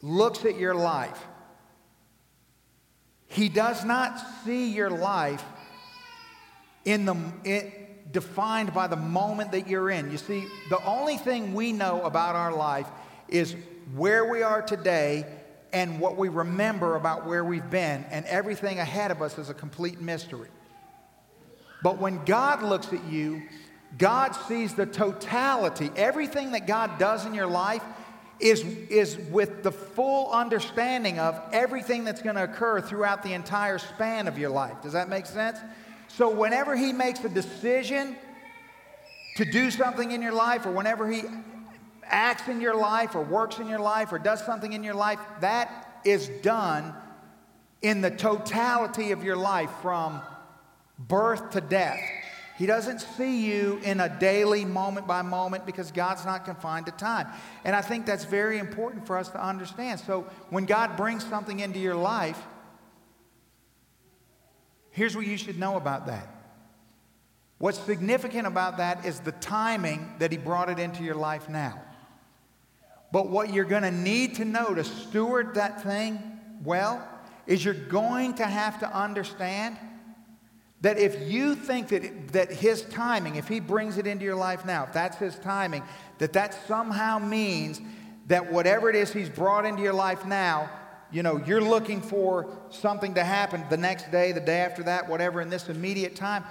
[0.00, 1.22] looks at your life,
[3.28, 5.44] he does not see your life
[6.86, 7.77] in the it,
[8.12, 10.10] defined by the moment that you're in.
[10.10, 12.86] You see, the only thing we know about our life
[13.28, 13.54] is
[13.94, 15.26] where we are today
[15.72, 19.54] and what we remember about where we've been, and everything ahead of us is a
[19.54, 20.48] complete mystery.
[21.82, 23.42] But when God looks at you,
[23.96, 25.90] God sees the totality.
[25.94, 27.82] Everything that God does in your life
[28.40, 33.78] is, is with the full understanding of everything that's going to occur throughout the entire
[33.78, 34.82] span of your life.
[34.82, 35.58] Does that make sense?
[36.08, 38.16] So, whenever He makes a decision
[39.36, 41.22] to do something in your life, or whenever He
[42.04, 45.18] acts in your life, or works in your life, or does something in your life,
[45.40, 46.94] that is done
[47.82, 50.20] in the totality of your life from
[50.98, 52.00] birth to death.
[52.58, 56.92] He doesn't see you in a daily moment by moment because God's not confined to
[56.92, 57.28] time.
[57.64, 60.00] And I think that's very important for us to understand.
[60.00, 62.38] So when God brings something into your life,
[64.98, 66.28] here's what you should know about that.
[67.58, 71.80] What's significant about that is the timing that He brought it into your life now.
[73.12, 76.20] But what you're going to need to know to steward that thing
[76.62, 77.06] well
[77.46, 79.76] is you're going to have to understand
[80.80, 84.64] that if you think that, that his timing, if he brings it into your life
[84.64, 85.82] now, if that's his timing,
[86.18, 87.80] that that somehow means
[88.26, 90.70] that whatever it is he's brought into your life now,
[91.10, 95.08] you know, you're looking for something to happen the next day, the day after that,
[95.08, 96.44] whatever, in this immediate time,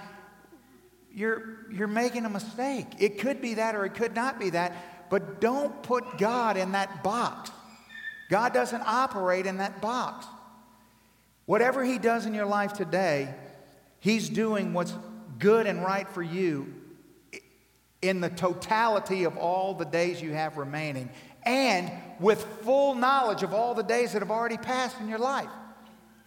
[1.12, 2.86] you're, you're making a mistake.
[2.98, 6.72] It could be that or it could not be that, but don't put God in
[6.72, 7.50] that box.
[8.30, 10.26] God doesn't operate in that box.
[11.46, 13.34] Whatever he does in your life today,
[14.00, 14.94] He's doing what's
[15.38, 16.74] good and right for you
[18.00, 21.10] in the totality of all the days you have remaining
[21.48, 21.90] and
[22.20, 25.48] with full knowledge of all the days that have already passed in your life.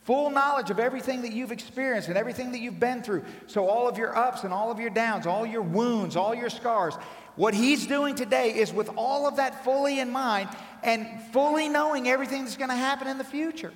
[0.04, 3.24] Full knowledge of everything that you've experienced and everything that you've been through.
[3.46, 6.50] So, all of your ups and all of your downs, all your wounds, all your
[6.50, 6.96] scars.
[7.36, 10.50] What he's doing today is with all of that fully in mind
[10.84, 13.72] and fully knowing everything that's going to happen in the future.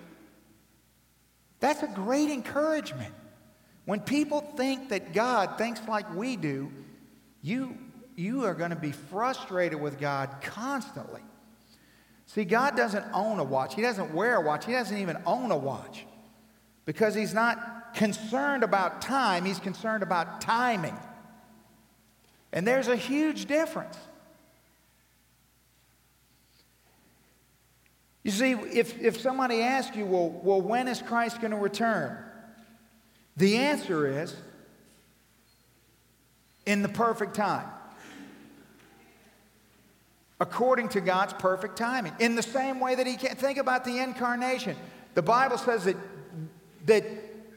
[1.59, 3.13] That's a great encouragement.
[3.85, 6.71] When people think that God thinks like we do,
[7.43, 7.77] you,
[8.15, 11.21] you are going to be frustrated with God constantly.
[12.27, 13.75] See, God doesn't own a watch.
[13.75, 14.65] He doesn't wear a watch.
[14.65, 16.05] He doesn't even own a watch
[16.85, 20.97] because He's not concerned about time, He's concerned about timing.
[22.51, 23.97] And there's a huge difference.
[28.23, 32.17] You see, if, if somebody asks you, well, well, when is Christ going to return?
[33.37, 34.35] The answer is
[36.65, 37.67] in the perfect time
[40.39, 42.13] according to God's perfect timing.
[42.19, 44.75] In the same way that he can think about the incarnation.
[45.13, 45.95] The Bible says that,
[46.85, 47.05] that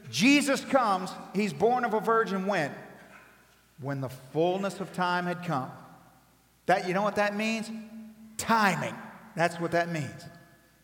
[0.09, 2.71] Jesus comes, he's born of a virgin when?
[3.81, 5.71] When the fullness of time had come.
[6.65, 7.69] That you know what that means?
[8.37, 8.95] Timing.
[9.35, 10.25] That's what that means.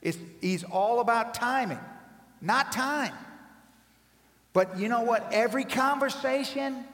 [0.02, 1.80] It's, he's all about timing,
[2.42, 3.14] not time.
[4.54, 5.28] But you know what?
[5.34, 6.86] Every conversation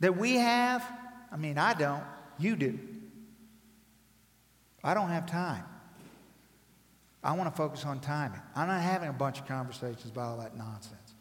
[0.00, 0.84] that we have
[1.32, 2.04] I mean, I don't.
[2.38, 2.78] You do.
[4.82, 5.64] I don't have time.
[7.22, 8.40] I want to focus on timing.
[8.56, 11.14] I'm not having a bunch of conversations about all that nonsense.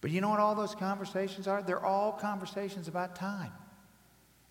[0.00, 1.62] But you know what all those conversations are?
[1.62, 3.52] They're all conversations about time.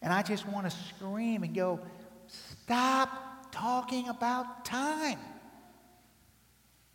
[0.02, 1.80] And I just want to scream and go,
[2.28, 5.20] stop talking about time.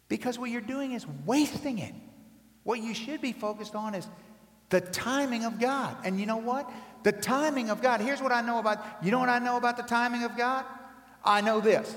[0.09, 1.95] Because what you're doing is wasting it.
[2.65, 4.09] What you should be focused on is
[4.71, 5.97] the timing of God.
[6.05, 6.71] And you know what?
[7.03, 8.01] The timing of God.
[8.01, 10.65] Here's what I know about, you know what I know about the timing of God?
[11.25, 11.95] I know this.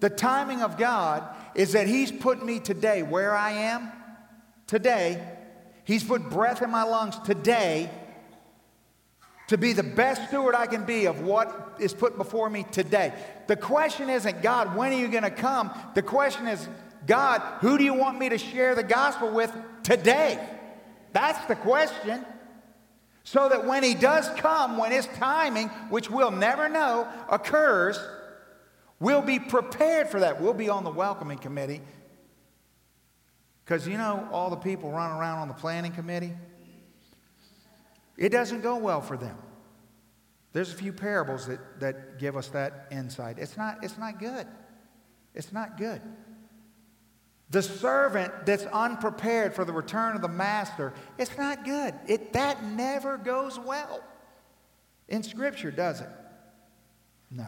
[0.00, 3.90] The timing of God is that He's put me today where I am,
[4.66, 5.22] today.
[5.84, 7.90] He's put breath in my lungs today
[9.48, 13.12] to be the best steward I can be of what is put before me today.
[13.46, 15.70] The question isn't, God, when are you going to come?
[15.94, 16.68] The question is,
[17.06, 19.50] God, who do you want me to share the gospel with
[19.82, 20.38] today?
[21.18, 22.24] That's the question.
[23.24, 27.98] So that when he does come, when his timing, which we'll never know, occurs,
[29.00, 30.40] we'll be prepared for that.
[30.40, 31.80] We'll be on the welcoming committee.
[33.64, 36.34] Because you know, all the people running around on the planning committee,
[38.16, 39.36] it doesn't go well for them.
[40.52, 43.40] There's a few parables that, that give us that insight.
[43.40, 44.46] It's not, it's not good.
[45.34, 46.00] It's not good.
[47.50, 51.94] The servant that's unprepared for the return of the master, it's not good.
[52.06, 54.02] It, that never goes well.
[55.08, 56.10] In Scripture, does it?
[57.30, 57.46] No.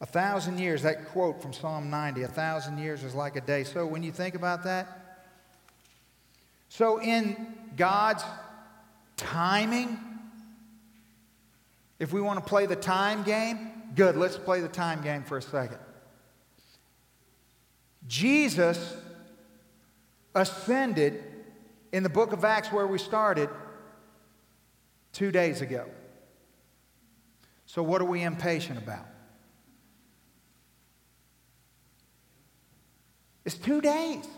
[0.00, 3.64] A thousand years, that quote from Psalm 90, a thousand years is like a day.
[3.64, 5.24] So when you think about that,
[6.68, 8.24] so in God's
[9.16, 9.98] timing,
[11.98, 15.38] if we want to play the time game, Good, let's play the time game for
[15.38, 15.78] a second.
[18.06, 18.94] Jesus
[20.34, 21.24] ascended
[21.92, 23.48] in the book of Acts where we started
[25.12, 25.86] two days ago.
[27.64, 29.06] So, what are we impatient about?
[33.46, 34.28] It's two days.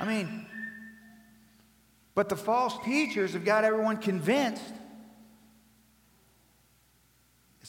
[0.00, 0.46] I mean,
[2.16, 4.74] but the false teachers have got everyone convinced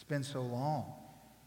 [0.04, 0.92] it's been so long.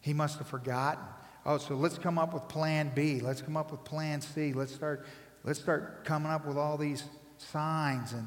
[0.01, 1.05] He must have forgotten.
[1.45, 3.21] Oh, so let's come up with plan B.
[3.21, 4.55] Let's come up with plan C.
[4.55, 5.05] Let's start,
[5.45, 7.05] let's start coming up with all these
[7.37, 8.27] signs and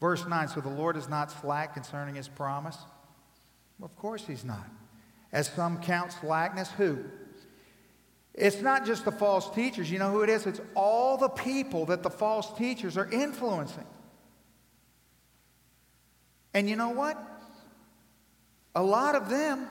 [0.00, 0.48] verse 9.
[0.48, 2.76] So the Lord is not slack concerning his promise.
[3.80, 4.66] Of course he's not.
[5.30, 7.04] As some count slackness, who?
[8.34, 9.92] It's not just the false teachers.
[9.92, 10.44] You know who it is?
[10.44, 13.86] It's all the people that the false teachers are influencing.
[16.52, 17.39] And you know what?
[18.74, 19.68] A lot of them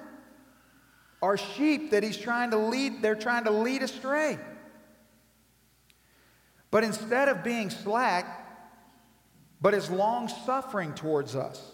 [1.21, 4.37] are sheep that he's trying to lead, they're trying to lead astray.
[6.71, 8.47] But instead of being slack,
[9.61, 11.71] but is long suffering towards us,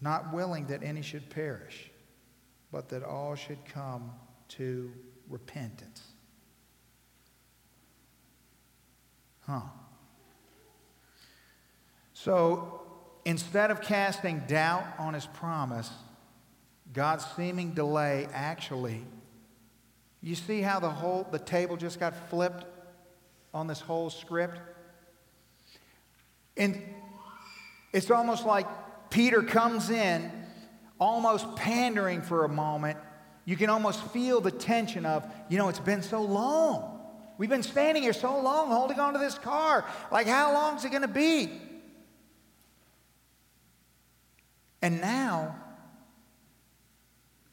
[0.00, 1.90] not willing that any should perish,
[2.70, 4.10] but that all should come
[4.48, 4.92] to
[5.28, 6.02] repentance.
[9.46, 9.60] Huh.
[12.12, 12.81] So
[13.24, 15.90] Instead of casting doubt on his promise,
[16.92, 19.04] God's seeming delay actually
[20.24, 22.64] You see how the whole the table just got flipped
[23.52, 24.60] on this whole script?
[26.56, 26.80] And
[27.92, 28.66] it's almost like
[29.10, 30.30] Peter comes in
[31.00, 32.98] almost pandering for a moment.
[33.44, 37.00] You can almost feel the tension of, you know, it's been so long.
[37.36, 39.84] We've been standing here so long holding on to this car.
[40.12, 41.50] Like, how long is it going to be?
[44.82, 45.56] And now,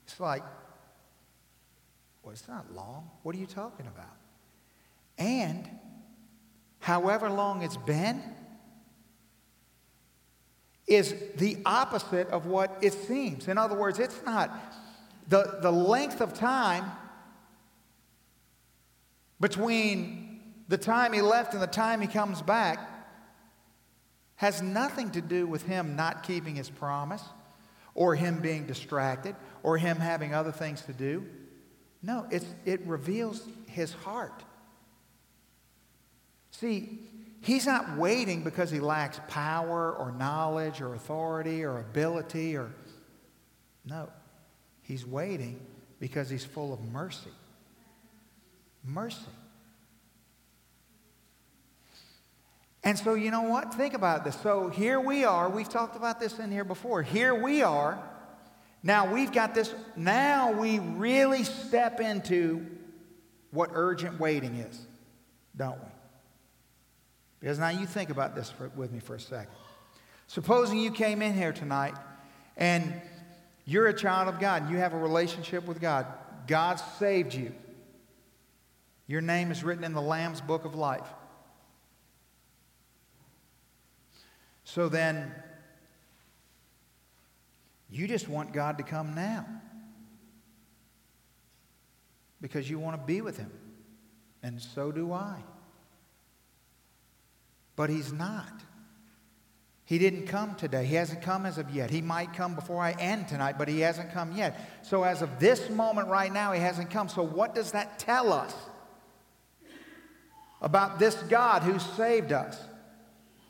[0.05, 0.43] it's like,
[2.23, 3.09] well, it's not long.
[3.21, 4.17] What are you talking about?
[5.19, 5.69] And
[6.79, 8.21] however long it's been
[10.87, 13.47] is the opposite of what it seems.
[13.47, 14.51] In other words, it's not
[15.27, 16.91] the, the length of time
[19.39, 22.88] between the time he left and the time he comes back
[24.39, 27.21] has nothing to do with him not keeping his promise
[27.93, 31.25] or him being distracted or him having other things to do.
[32.01, 34.45] No, it's, it reveals his heart.
[36.51, 36.99] See,
[37.41, 42.71] he's not waiting because he lacks power or knowledge or authority or ability or.
[43.83, 44.09] No,
[44.83, 45.59] he's waiting
[45.99, 47.31] because he's full of mercy.
[48.85, 49.17] Mercy.
[52.83, 53.73] And so, you know what?
[53.73, 54.39] Think about this.
[54.41, 55.49] So, here we are.
[55.49, 57.03] We've talked about this in here before.
[57.03, 58.01] Here we are.
[58.83, 59.73] Now, we've got this.
[59.95, 62.65] Now, we really step into
[63.51, 64.87] what urgent waiting is,
[65.57, 65.89] don't we?
[67.39, 69.53] Because now you think about this for, with me for a second.
[70.27, 71.95] Supposing you came in here tonight
[72.57, 72.93] and
[73.65, 76.05] you're a child of God and you have a relationship with God,
[76.47, 77.53] God saved you.
[79.07, 81.07] Your name is written in the Lamb's book of life.
[84.73, 85.33] So then,
[87.89, 89.47] you just want God to come now
[92.39, 93.51] because you want to be with Him.
[94.43, 95.37] And so do I.
[97.75, 98.61] But He's not.
[99.85, 100.85] He didn't come today.
[100.85, 101.89] He hasn't come as of yet.
[101.89, 104.55] He might come before I end tonight, but He hasn't come yet.
[104.83, 107.09] So, as of this moment right now, He hasn't come.
[107.09, 108.53] So, what does that tell us?
[110.61, 112.59] about this God who saved us,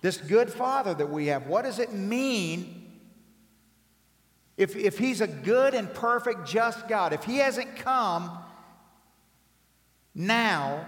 [0.02, 1.47] this good Father that we have.
[1.47, 2.88] What does it mean
[4.58, 7.14] if, if He's a good and perfect, just God?
[7.14, 8.38] If He hasn't come
[10.16, 10.86] now,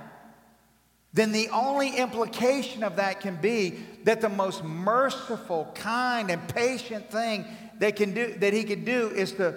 [1.13, 7.11] then the only implication of that can be that the most merciful, kind, and patient
[7.11, 7.45] thing
[7.79, 9.55] that, can do, that He can do is to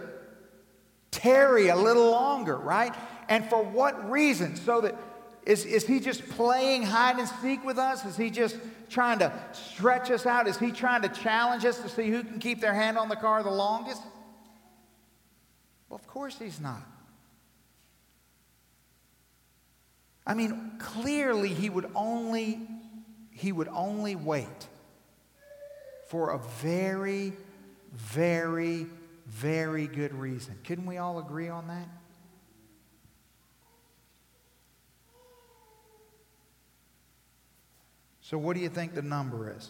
[1.13, 2.93] tarry a little longer, right?
[3.29, 4.57] And for what reason?
[4.57, 4.97] So that
[5.47, 8.05] is, is he just playing hide and seek with us?
[8.05, 8.57] Is he just
[8.95, 10.47] trying to stretch us out?
[10.47, 13.17] Is he trying to challenge us to see who can keep their hand on the
[13.17, 14.01] car the longest?
[15.89, 16.83] Well, of course he's not.
[20.27, 22.61] I mean, clearly he would only
[23.31, 24.69] he would only wait
[26.07, 27.33] for a very
[27.93, 28.87] very
[29.27, 30.57] very good reason.
[30.65, 31.89] Couldn't we all agree on that?
[38.25, 39.69] So, what do you think the number is?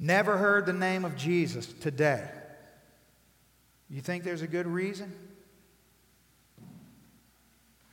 [0.00, 2.28] Never heard the name of Jesus today.
[3.88, 5.14] You think there's a good reason?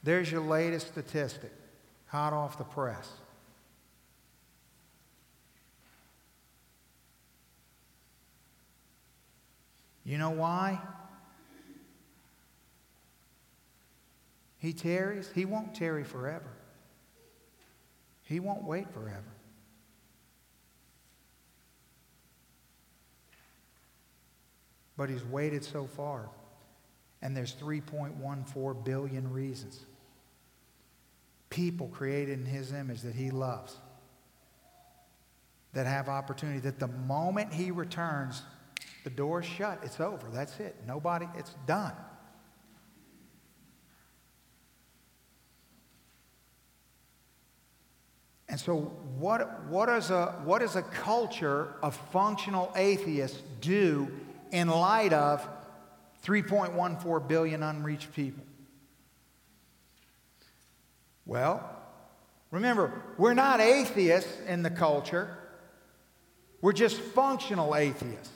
[0.01, 1.51] There's your latest statistic,
[2.07, 3.07] hot off the press.
[10.03, 10.82] You know why?
[14.57, 15.30] He tarries.
[15.36, 16.49] He won't tarry forever.
[18.32, 19.36] He won't wait forever.
[24.96, 26.30] But he's waited so far.
[27.22, 29.86] And there's 3.14 billion reasons.
[31.50, 33.76] People created in his image that he loves.
[35.74, 36.60] That have opportunity.
[36.60, 38.44] That the moment he returns,
[39.04, 39.80] the door's shut.
[39.84, 40.28] It's over.
[40.32, 40.78] That's it.
[40.88, 41.94] Nobody, it's done.
[48.52, 48.80] And so,
[49.18, 54.12] what, what, is a, what does a culture of functional atheists do
[54.52, 55.47] in light of
[56.26, 58.43] 3.14 billion unreached people?
[61.26, 61.64] Well,
[62.52, 65.30] remember, we're not atheists in the culture,
[66.60, 68.34] we're just functional atheists.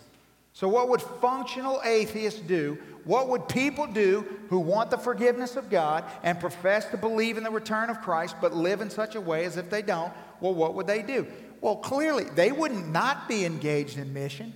[0.53, 2.77] So, what would functional atheists do?
[3.05, 7.43] What would people do who want the forgiveness of God and profess to believe in
[7.43, 10.11] the return of Christ but live in such a way as if they don't?
[10.41, 11.27] Well, what would they do?
[11.61, 14.53] Well, clearly, they wouldn't not be engaged in mission.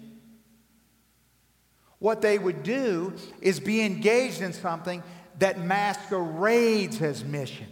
[2.00, 5.04] What they would do is be engaged in something
[5.38, 7.68] that masquerades as mission.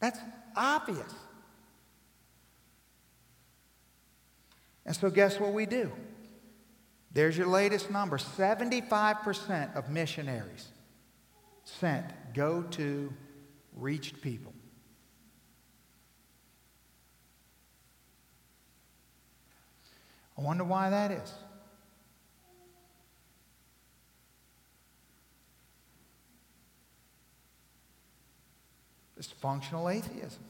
[0.00, 0.18] That's
[0.56, 1.12] obvious.
[4.86, 5.92] And so, guess what we do?
[7.14, 10.68] There's your latest number 75% of missionaries
[11.64, 13.12] sent go to
[13.76, 14.52] reached people.
[20.38, 21.32] I wonder why that is.
[29.18, 30.42] It's functional atheism.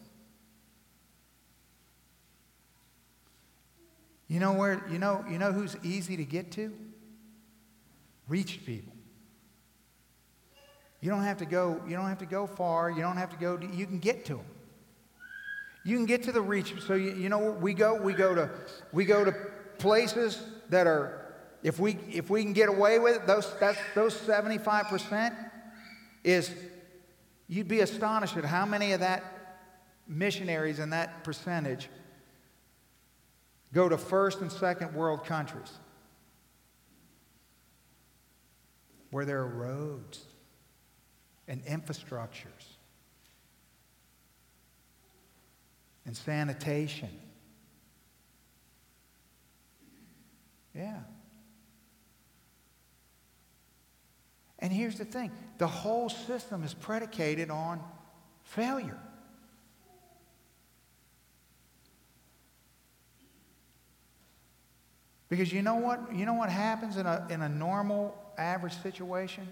[4.33, 6.73] You know where you know you know who's easy to get to?
[8.29, 8.95] Reached people.
[11.03, 13.37] You don't have to go you don't have to go far, you don't have to
[13.37, 14.47] go you can get to them.
[15.85, 18.49] You can get to the reach so you, you know we go we go to
[18.91, 19.35] we go to
[19.77, 24.15] places that are if we if we can get away with it those that's those
[24.15, 25.37] 75%
[26.25, 26.51] is
[27.49, 29.25] you'd be astonished at how many of that
[30.09, 31.91] missionaries in that percentage
[33.73, 35.73] go to first and second world countries
[39.11, 40.25] where there are roads
[41.49, 42.77] and infrastructures
[46.07, 47.11] and sanitation.
[50.75, 50.99] Yeah.
[54.59, 57.83] And here's the thing the whole system is predicated on
[58.45, 58.99] failure.
[65.33, 66.15] Because you know what?
[66.15, 69.51] You know what happens in a, in a normal, average situation?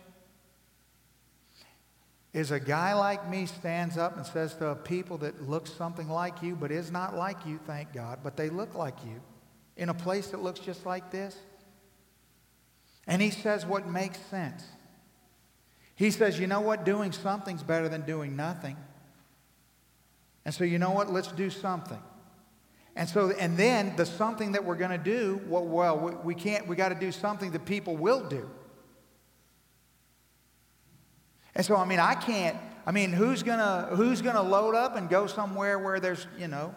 [2.34, 6.06] Is a guy like me stands up and says to a people that look something
[6.06, 9.22] like you, but is not like you, thank God, but they look like you,
[9.78, 11.34] in a place that looks just like this.
[13.06, 14.62] And he says what makes sense.
[15.94, 16.84] He says, you know what?
[16.84, 18.76] Doing something's better than doing nothing.
[20.44, 21.10] And so, you know what?
[21.10, 22.02] Let's do something.
[23.00, 26.68] And so, and then the something that we're going to do, well, well, we, can't,
[26.68, 28.46] we got to do something that people will do.
[31.54, 34.74] And so, I mean, I can't, I mean, who's going to, who's going to load
[34.74, 36.74] up and go somewhere where there's, you know,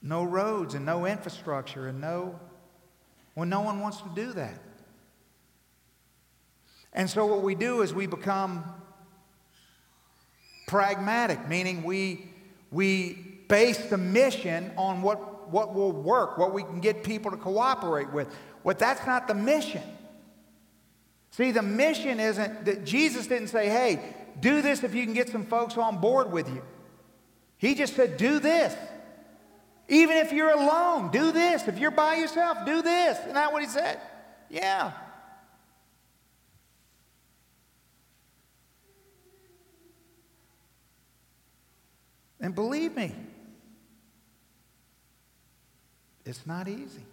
[0.00, 2.38] no roads and no infrastructure and no,
[3.34, 4.62] well, no one wants to do that.
[6.92, 8.62] And so what we do is we become
[10.68, 12.30] pragmatic, meaning we,
[12.70, 13.14] we
[13.48, 18.12] base the mission on what, what will work, what we can get people to cooperate
[18.12, 18.28] with.
[18.64, 19.82] But that's not the mission.
[21.32, 25.28] See, the mission isn't that Jesus didn't say, hey, do this if you can get
[25.28, 26.62] some folks on board with you.
[27.56, 28.76] He just said, do this.
[29.88, 31.66] Even if you're alone, do this.
[31.66, 33.18] If you're by yourself, do this.
[33.20, 34.00] Isn't that what he said?
[34.50, 34.92] Yeah.
[42.40, 43.14] And believe me,
[46.24, 47.04] it's not easy.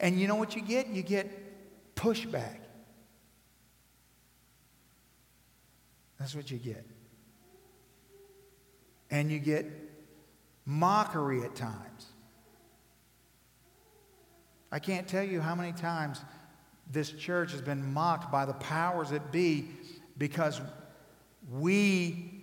[0.00, 0.88] And you know what you get?
[0.88, 2.58] You get pushback.
[6.18, 6.84] That's what you get.
[9.10, 9.66] And you get
[10.64, 12.06] mockery at times.
[14.70, 16.20] I can't tell you how many times
[16.90, 19.68] this church has been mocked by the powers that be
[20.18, 20.60] because
[21.50, 22.37] we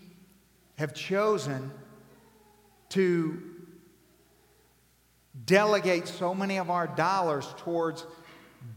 [0.77, 1.71] have chosen
[2.89, 3.41] to
[5.45, 8.05] delegate so many of our dollars towards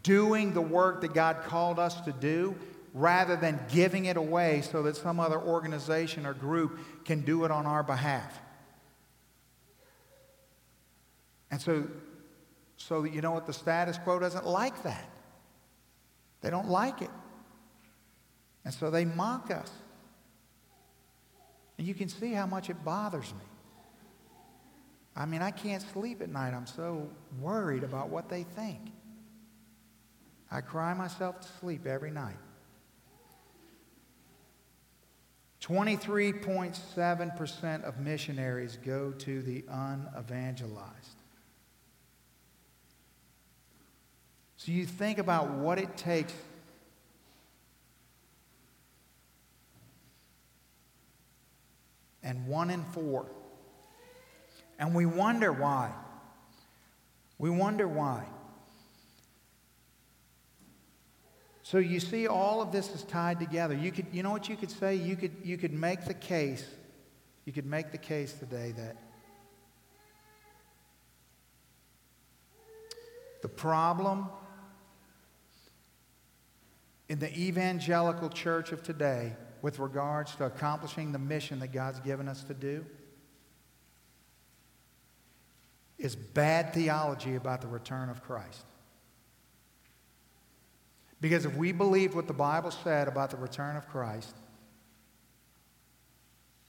[0.02, 2.54] doing the work that God called us to do
[2.94, 7.50] rather than giving it away so that some other organization or group can do it
[7.50, 8.40] on our behalf.
[11.50, 11.86] And so,
[12.76, 13.46] so you know what?
[13.46, 15.08] The status quo doesn't like that.
[16.40, 17.10] They don't like it.
[18.64, 19.70] And so they mock us.
[21.78, 23.44] And you can see how much it bothers me.
[25.16, 26.54] I mean, I can't sleep at night.
[26.54, 27.08] I'm so
[27.40, 28.80] worried about what they think.
[30.50, 32.38] I cry myself to sleep every night.
[35.60, 41.16] 23.7% of missionaries go to the unevangelized.
[44.56, 46.32] So you think about what it takes
[52.28, 53.26] and one in four.
[54.78, 55.90] And we wonder why.
[57.38, 58.26] We wonder why.
[61.62, 63.74] So you see, all of this is tied together.
[63.74, 64.94] You could, you know what you could say?
[64.94, 66.64] You could, you could make the case.
[67.46, 68.96] You could make the case today that
[73.40, 74.28] The problem
[77.08, 82.28] in the evangelical church of today with regards to accomplishing the mission that God's given
[82.28, 82.84] us to do
[85.98, 88.64] is bad theology about the return of Christ.
[91.20, 94.34] Because if we believed what the Bible said about the return of Christ,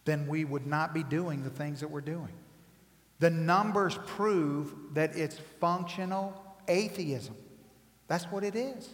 [0.06, 2.34] then we would not be doing the things that we're doing.
[3.20, 6.34] The numbers prove that it's functional
[6.68, 7.36] atheism.
[8.08, 8.90] That's what it is.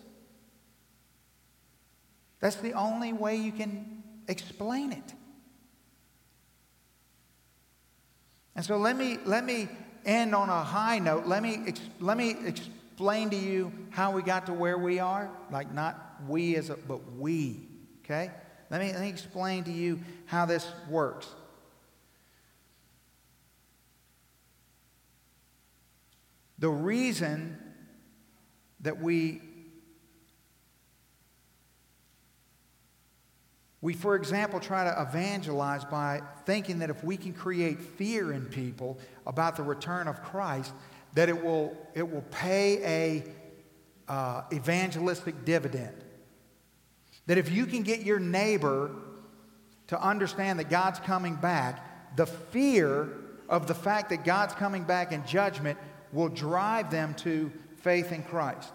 [2.40, 5.14] That's the only way you can explain it.
[8.56, 9.68] And so let me, let me
[10.06, 11.26] end on a high note.
[11.26, 15.30] Let me, let me explain to you how we got to where we are.
[15.52, 17.68] Like, not we as a, but we.
[18.04, 18.32] Okay?
[18.70, 21.28] Let me, let me explain to you how this works.
[26.58, 27.58] The reason
[28.80, 29.42] that we
[33.86, 38.48] We, for example, try to evangelize by thinking that if we can create fear in
[38.48, 40.74] people about the return of Christ,
[41.14, 43.24] that it will, it will pay
[44.08, 45.94] a uh, evangelistic dividend.
[47.28, 48.90] That if you can get your neighbor
[49.90, 53.10] to understand that God's coming back, the fear
[53.48, 55.78] of the fact that God's coming back in judgment
[56.12, 57.52] will drive them to
[57.84, 58.74] faith in Christ.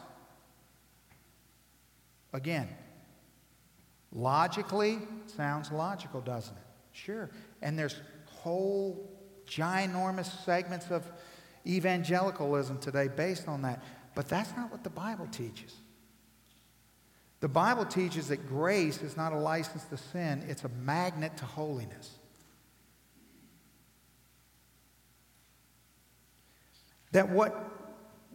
[2.33, 2.69] Again,
[4.13, 6.63] Logically, sounds logical, doesn't it?
[6.93, 7.31] Sure.
[7.63, 9.09] And there's whole
[9.47, 11.05] ginormous segments of
[11.67, 13.83] evangelicalism today based on that.
[14.15, 15.75] But that's not what the Bible teaches.
[17.41, 21.45] The Bible teaches that grace is not a license to sin, it's a magnet to
[21.45, 22.19] holiness.
[27.13, 27.57] That what,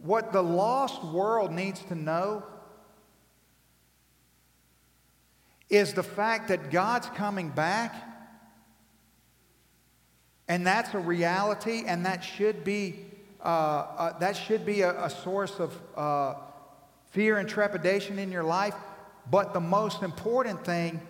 [0.02, 2.44] what the lost world needs to know
[5.68, 7.94] is the fact that God's coming back,
[10.48, 13.04] and that's a reality, and that should be,
[13.44, 16.34] uh, uh, that should be a, a source of uh,
[17.10, 18.74] fear and trepidation in your life.
[19.30, 21.00] But the most important thing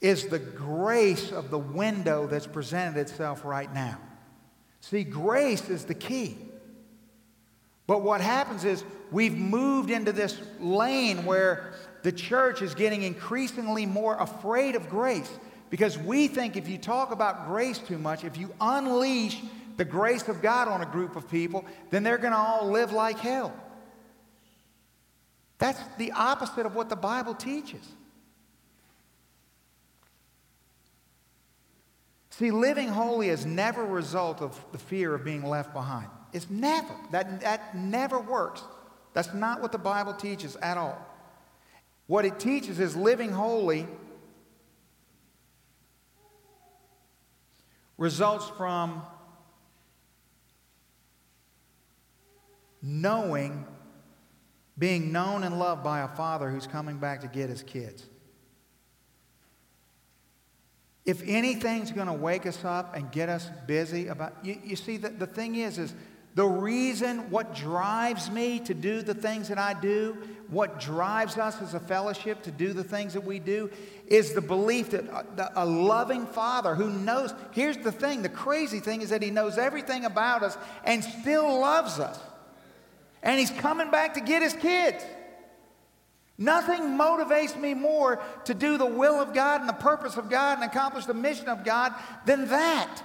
[0.00, 3.98] is the grace of the window that's presented itself right now.
[4.80, 6.36] See, grace is the key.
[7.86, 11.74] But what happens is we've moved into this lane where
[12.04, 15.30] the church is getting increasingly more afraid of grace
[15.70, 19.40] because we think if you talk about grace too much, if you unleash
[19.78, 22.92] the grace of God on a group of people, then they're going to all live
[22.92, 23.54] like hell.
[25.56, 27.88] That's the opposite of what the Bible teaches.
[32.28, 36.08] See, living holy is never a result of the fear of being left behind.
[36.34, 36.94] It's never.
[37.12, 38.62] That, that never works.
[39.14, 41.13] That's not what the Bible teaches at all.
[42.06, 43.86] What it teaches is living holy
[47.96, 49.02] results from
[52.82, 53.64] knowing,
[54.78, 58.04] being known and loved by a father who's coming back to get his kids.
[61.06, 64.96] If anything's going to wake us up and get us busy about, you, you see,
[64.96, 65.94] the, the thing is, is
[66.34, 70.16] the reason, what drives me to do the things that I do,
[70.48, 73.70] what drives us as a fellowship to do the things that we do,
[74.08, 77.32] is the belief uh, that a, loving Father who knows.
[77.52, 81.60] Here's the thing the crazy thing is that He knows everything about us and still
[81.60, 82.18] loves us.
[83.22, 85.04] And He's coming back to get His kids.
[86.36, 90.58] Nothing motivates me more to do the will of God and the purpose of God
[90.58, 91.94] and accomplish the mission of God
[92.26, 93.02] than that.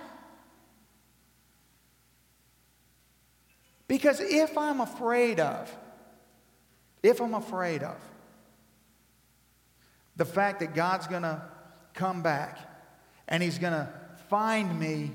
[3.90, 5.76] Because if I'm afraid of,
[7.02, 7.98] if I'm afraid of
[10.16, 11.42] the fact that God's going to
[11.96, 12.60] come back
[13.28, 13.90] and he's going to
[14.30, 15.12] find me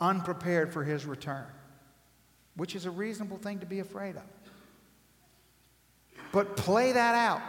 [0.00, 1.46] unprepared for his return,
[2.54, 4.22] which is a reasonable thing to be afraid of.
[6.30, 7.42] But play that out.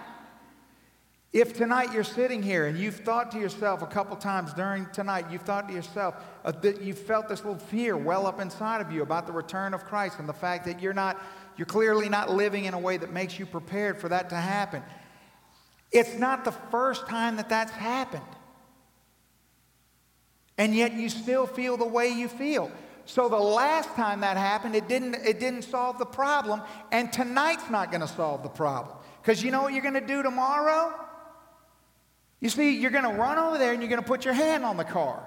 [1.34, 5.26] If tonight you're sitting here and you've thought to yourself a couple times during tonight,
[5.32, 6.14] you've thought to yourself
[6.46, 9.74] uh, that you felt this little fear well up inside of you about the return
[9.74, 11.20] of Christ and the fact that you're not,
[11.58, 14.84] you're clearly not living in a way that makes you prepared for that to happen.
[15.92, 18.22] It's not the first time that that's happened.
[20.60, 22.72] And yet you still feel the way you feel.
[23.06, 26.62] So the last time that happened, it didn't, it didn't solve the problem,
[26.92, 28.96] and tonight's not going to solve the problem.
[29.20, 30.94] Because you know what you're going to do tomorrow?
[32.44, 34.66] You see, you're going to run over there and you're going to put your hand
[34.66, 35.24] on the car.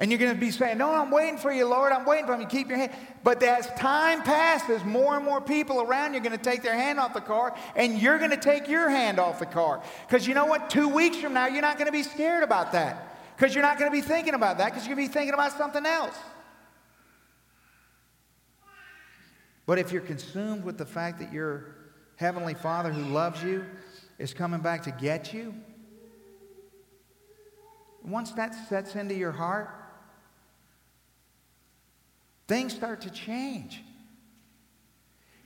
[0.00, 1.92] And you're going to be saying, No, I'm waiting for you, Lord.
[1.92, 2.44] I'm waiting for you.
[2.44, 2.90] Keep your hand.
[3.22, 6.74] But as time passes, more and more people around you are going to take their
[6.74, 9.80] hand off the car, and you're going to take your hand off the car.
[10.08, 10.70] Because you know what?
[10.70, 13.16] Two weeks from now, you're not going to be scared about that.
[13.36, 15.34] Because you're not going to be thinking about that, because you're going to be thinking
[15.34, 16.16] about something else.
[19.66, 21.76] But if you're consumed with the fact that your
[22.16, 23.64] Heavenly Father who loves you
[24.18, 25.54] is coming back to get you,
[28.10, 29.70] once that sets into your heart,
[32.46, 33.82] things start to change.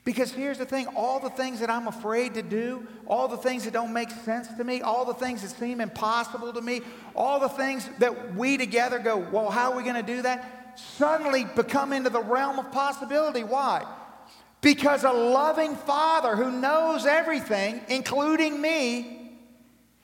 [0.04, 3.64] Because here's the thing all the things that I'm afraid to do, all the things
[3.64, 6.80] that don't make sense to me, all the things that seem impossible to me,
[7.14, 10.78] all the things that we together go, well, how are we going to do that?
[10.96, 13.44] Suddenly become into the realm of possibility.
[13.44, 13.84] Why?
[14.60, 19.22] Because a loving father who knows everything, including me,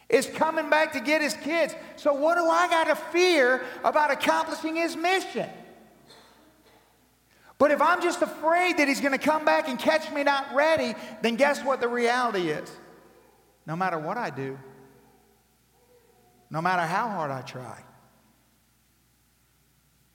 [0.09, 1.75] is coming back to get his kids.
[1.97, 5.49] So, what do I got to fear about accomplishing his mission?
[7.59, 10.55] But if I'm just afraid that he's going to come back and catch me not
[10.55, 12.71] ready, then guess what the reality is?
[13.67, 14.59] No matter what I do,
[16.51, 17.83] no matter how hard I try,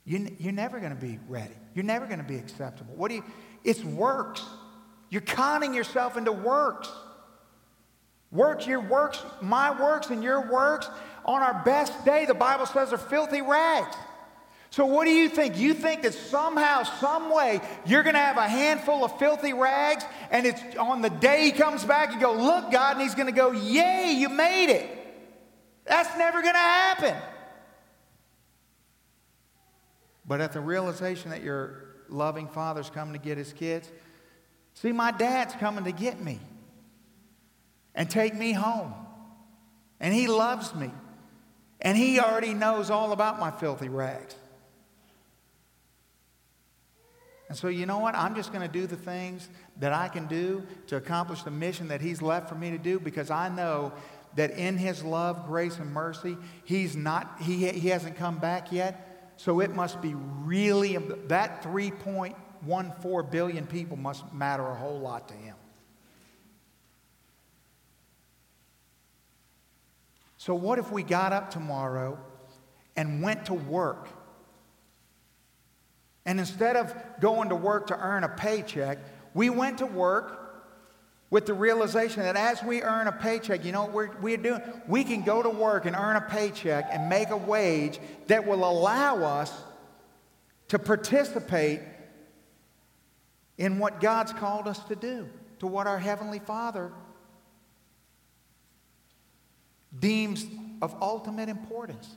[0.05, 1.53] you, you're never going to be ready.
[1.75, 2.93] You're never going to be acceptable.
[2.95, 3.23] What do you?
[3.63, 4.43] It's works.
[5.09, 6.89] You're conning yourself into works.
[8.34, 10.89] Works, your works, my works, and your works
[11.23, 13.95] on our best day, the Bible says, are filthy rags.
[14.71, 15.55] So, what do you think?
[15.55, 20.03] You think that somehow, some way, you're going to have a handful of filthy rags,
[20.31, 23.27] and it's on the day he comes back, you go, Look, God, and he's going
[23.27, 24.89] to go, Yay, you made it.
[25.86, 27.15] That's never going to happen.
[30.25, 33.91] But at the realization that your loving father's coming to get his kids,
[34.73, 36.39] see, my dad's coming to get me
[37.95, 38.93] and take me home.
[39.99, 40.91] And he loves me.
[41.81, 44.35] And he already knows all about my filthy rags.
[47.53, 48.15] And so, you know what?
[48.15, 51.89] I'm just going to do the things that I can do to accomplish the mission
[51.89, 53.93] that He's left for me to do because I know
[54.35, 59.35] that in His love, grace, and mercy, He's not, He, he hasn't come back yet.
[59.37, 65.35] So it must be really, that 3.14 billion people must matter a whole lot to
[65.35, 65.53] Him.
[70.43, 72.19] So, what if we got up tomorrow
[72.97, 74.09] and went to work?
[76.25, 78.97] And instead of going to work to earn a paycheck,
[79.33, 80.65] we went to work
[81.29, 84.61] with the realization that as we earn a paycheck, you know what we're, we're doing?
[84.85, 88.69] We can go to work and earn a paycheck and make a wage that will
[88.69, 89.63] allow us
[90.67, 91.79] to participate
[93.57, 95.29] in what God's called us to do,
[95.59, 96.91] to what our Heavenly Father
[99.99, 100.45] deems
[100.81, 102.15] of ultimate importance.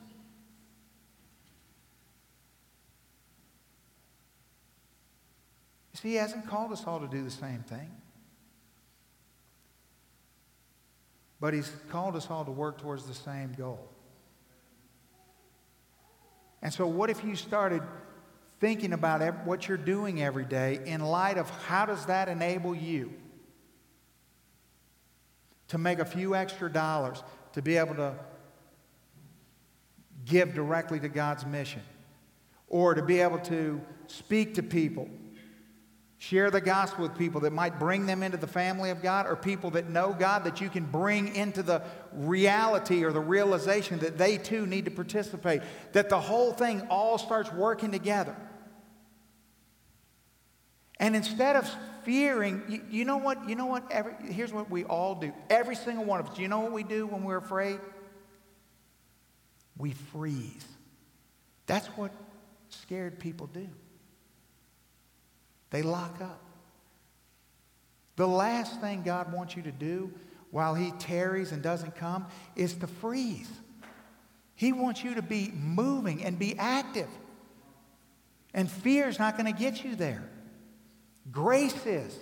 [5.94, 7.90] See, He hasn't called us all to do the same thing.
[11.40, 13.88] But He's called us all to work towards the same goal.
[16.62, 17.82] And so, what if you started
[18.58, 23.12] thinking about what you're doing every day in light of how does that enable you
[25.68, 27.22] to make a few extra dollars
[27.56, 28.14] to be able to
[30.24, 31.82] give directly to God's mission
[32.68, 35.10] or to be able to speak to people
[36.18, 39.36] Share the gospel with people that might bring them into the family of God or
[39.36, 41.82] people that know God that you can bring into the
[42.12, 45.60] reality or the realization that they too need to participate.
[45.92, 48.34] That the whole thing all starts working together.
[50.98, 51.70] And instead of
[52.04, 53.48] fearing, you, you know what?
[53.48, 53.90] You know what?
[53.90, 55.32] Every, here's what we all do.
[55.50, 56.36] Every single one of us.
[56.36, 57.78] Do you know what we do when we're afraid?
[59.76, 60.66] We freeze.
[61.66, 62.12] That's what
[62.70, 63.68] scared people do.
[65.70, 66.40] They lock up.
[68.14, 70.12] The last thing God wants you to do
[70.50, 73.50] while He tarries and doesn't come is to freeze.
[74.54, 77.08] He wants you to be moving and be active.
[78.54, 80.30] And fear is not going to get you there.
[81.30, 82.18] Grace is.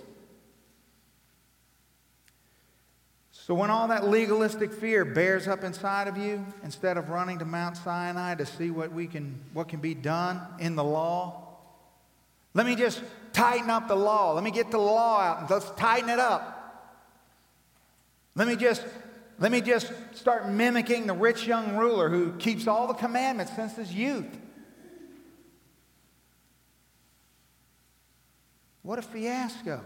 [3.31, 7.45] So when all that legalistic fear bears up inside of you, instead of running to
[7.45, 11.45] Mount Sinai to see what we can what can be done in the law,
[12.55, 13.03] let me just
[13.33, 14.33] tighten up the law.
[14.33, 16.55] Let me get the law out and let's tighten it up.
[18.33, 18.83] Let me just
[19.37, 23.75] let me just start mimicking the rich young ruler who keeps all the commandments since
[23.75, 24.39] his youth.
[28.85, 29.81] What a fiasco.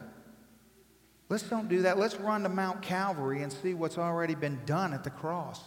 [1.29, 1.97] Let's don't do that.
[1.97, 5.61] Let's run to Mount Calvary and see what's already been done at the cross.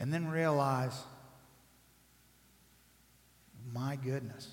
[0.00, 0.98] And then realize,
[3.72, 4.48] my goodness,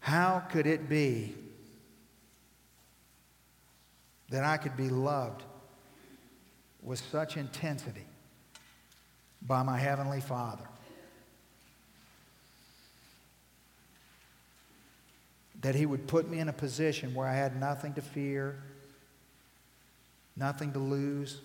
[0.00, 1.34] how could it be
[4.28, 5.42] that I could be loved
[6.82, 8.04] with such intensity
[9.40, 10.68] by my Heavenly Father?
[15.66, 18.54] That He would put me in a position where I had nothing to fear,
[20.36, 21.40] nothing to lose.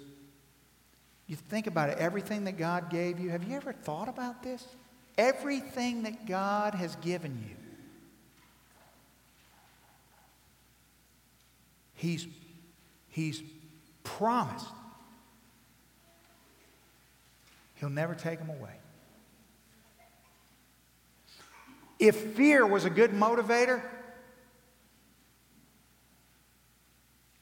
[1.26, 3.32] You think about it, everything that God gave you.
[3.32, 4.64] Have you ever thought about this?
[5.18, 7.56] Everything that God has given you,
[11.96, 12.28] He's,
[13.10, 13.42] he's
[14.04, 14.68] promised
[17.78, 18.76] He'll never take them away.
[21.98, 23.82] If fear was a good motivator,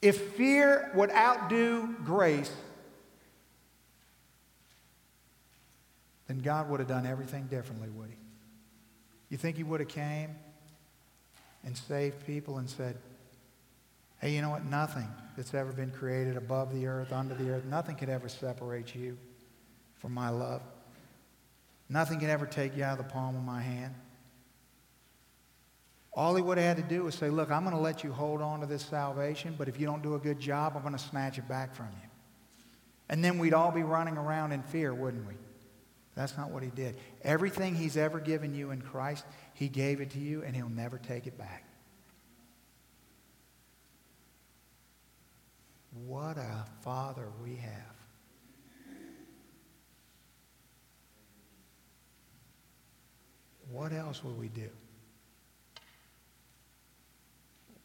[0.02, 2.52] if fear would outdo grace,
[6.28, 8.16] then God would have done everything differently, would he?
[9.30, 10.36] You think he would have came
[11.66, 12.98] and saved people and said,
[14.22, 14.66] hey, you know what?
[14.66, 18.96] Nothing that's ever been created above the earth, under the earth, nothing could ever separate
[18.96, 19.18] you
[19.98, 20.62] from my love.
[21.90, 23.94] Nothing can ever take you out of the palm of my hand.
[26.20, 28.12] All he would have had to do was say, Look, I'm going to let you
[28.12, 30.92] hold on to this salvation, but if you don't do a good job, I'm going
[30.92, 32.10] to snatch it back from you.
[33.08, 35.36] And then we'd all be running around in fear, wouldn't we?
[36.16, 36.98] That's not what he did.
[37.22, 40.98] Everything he's ever given you in Christ, he gave it to you, and he'll never
[40.98, 41.64] take it back.
[46.06, 47.96] What a father we have.
[53.72, 54.70] What else will we do?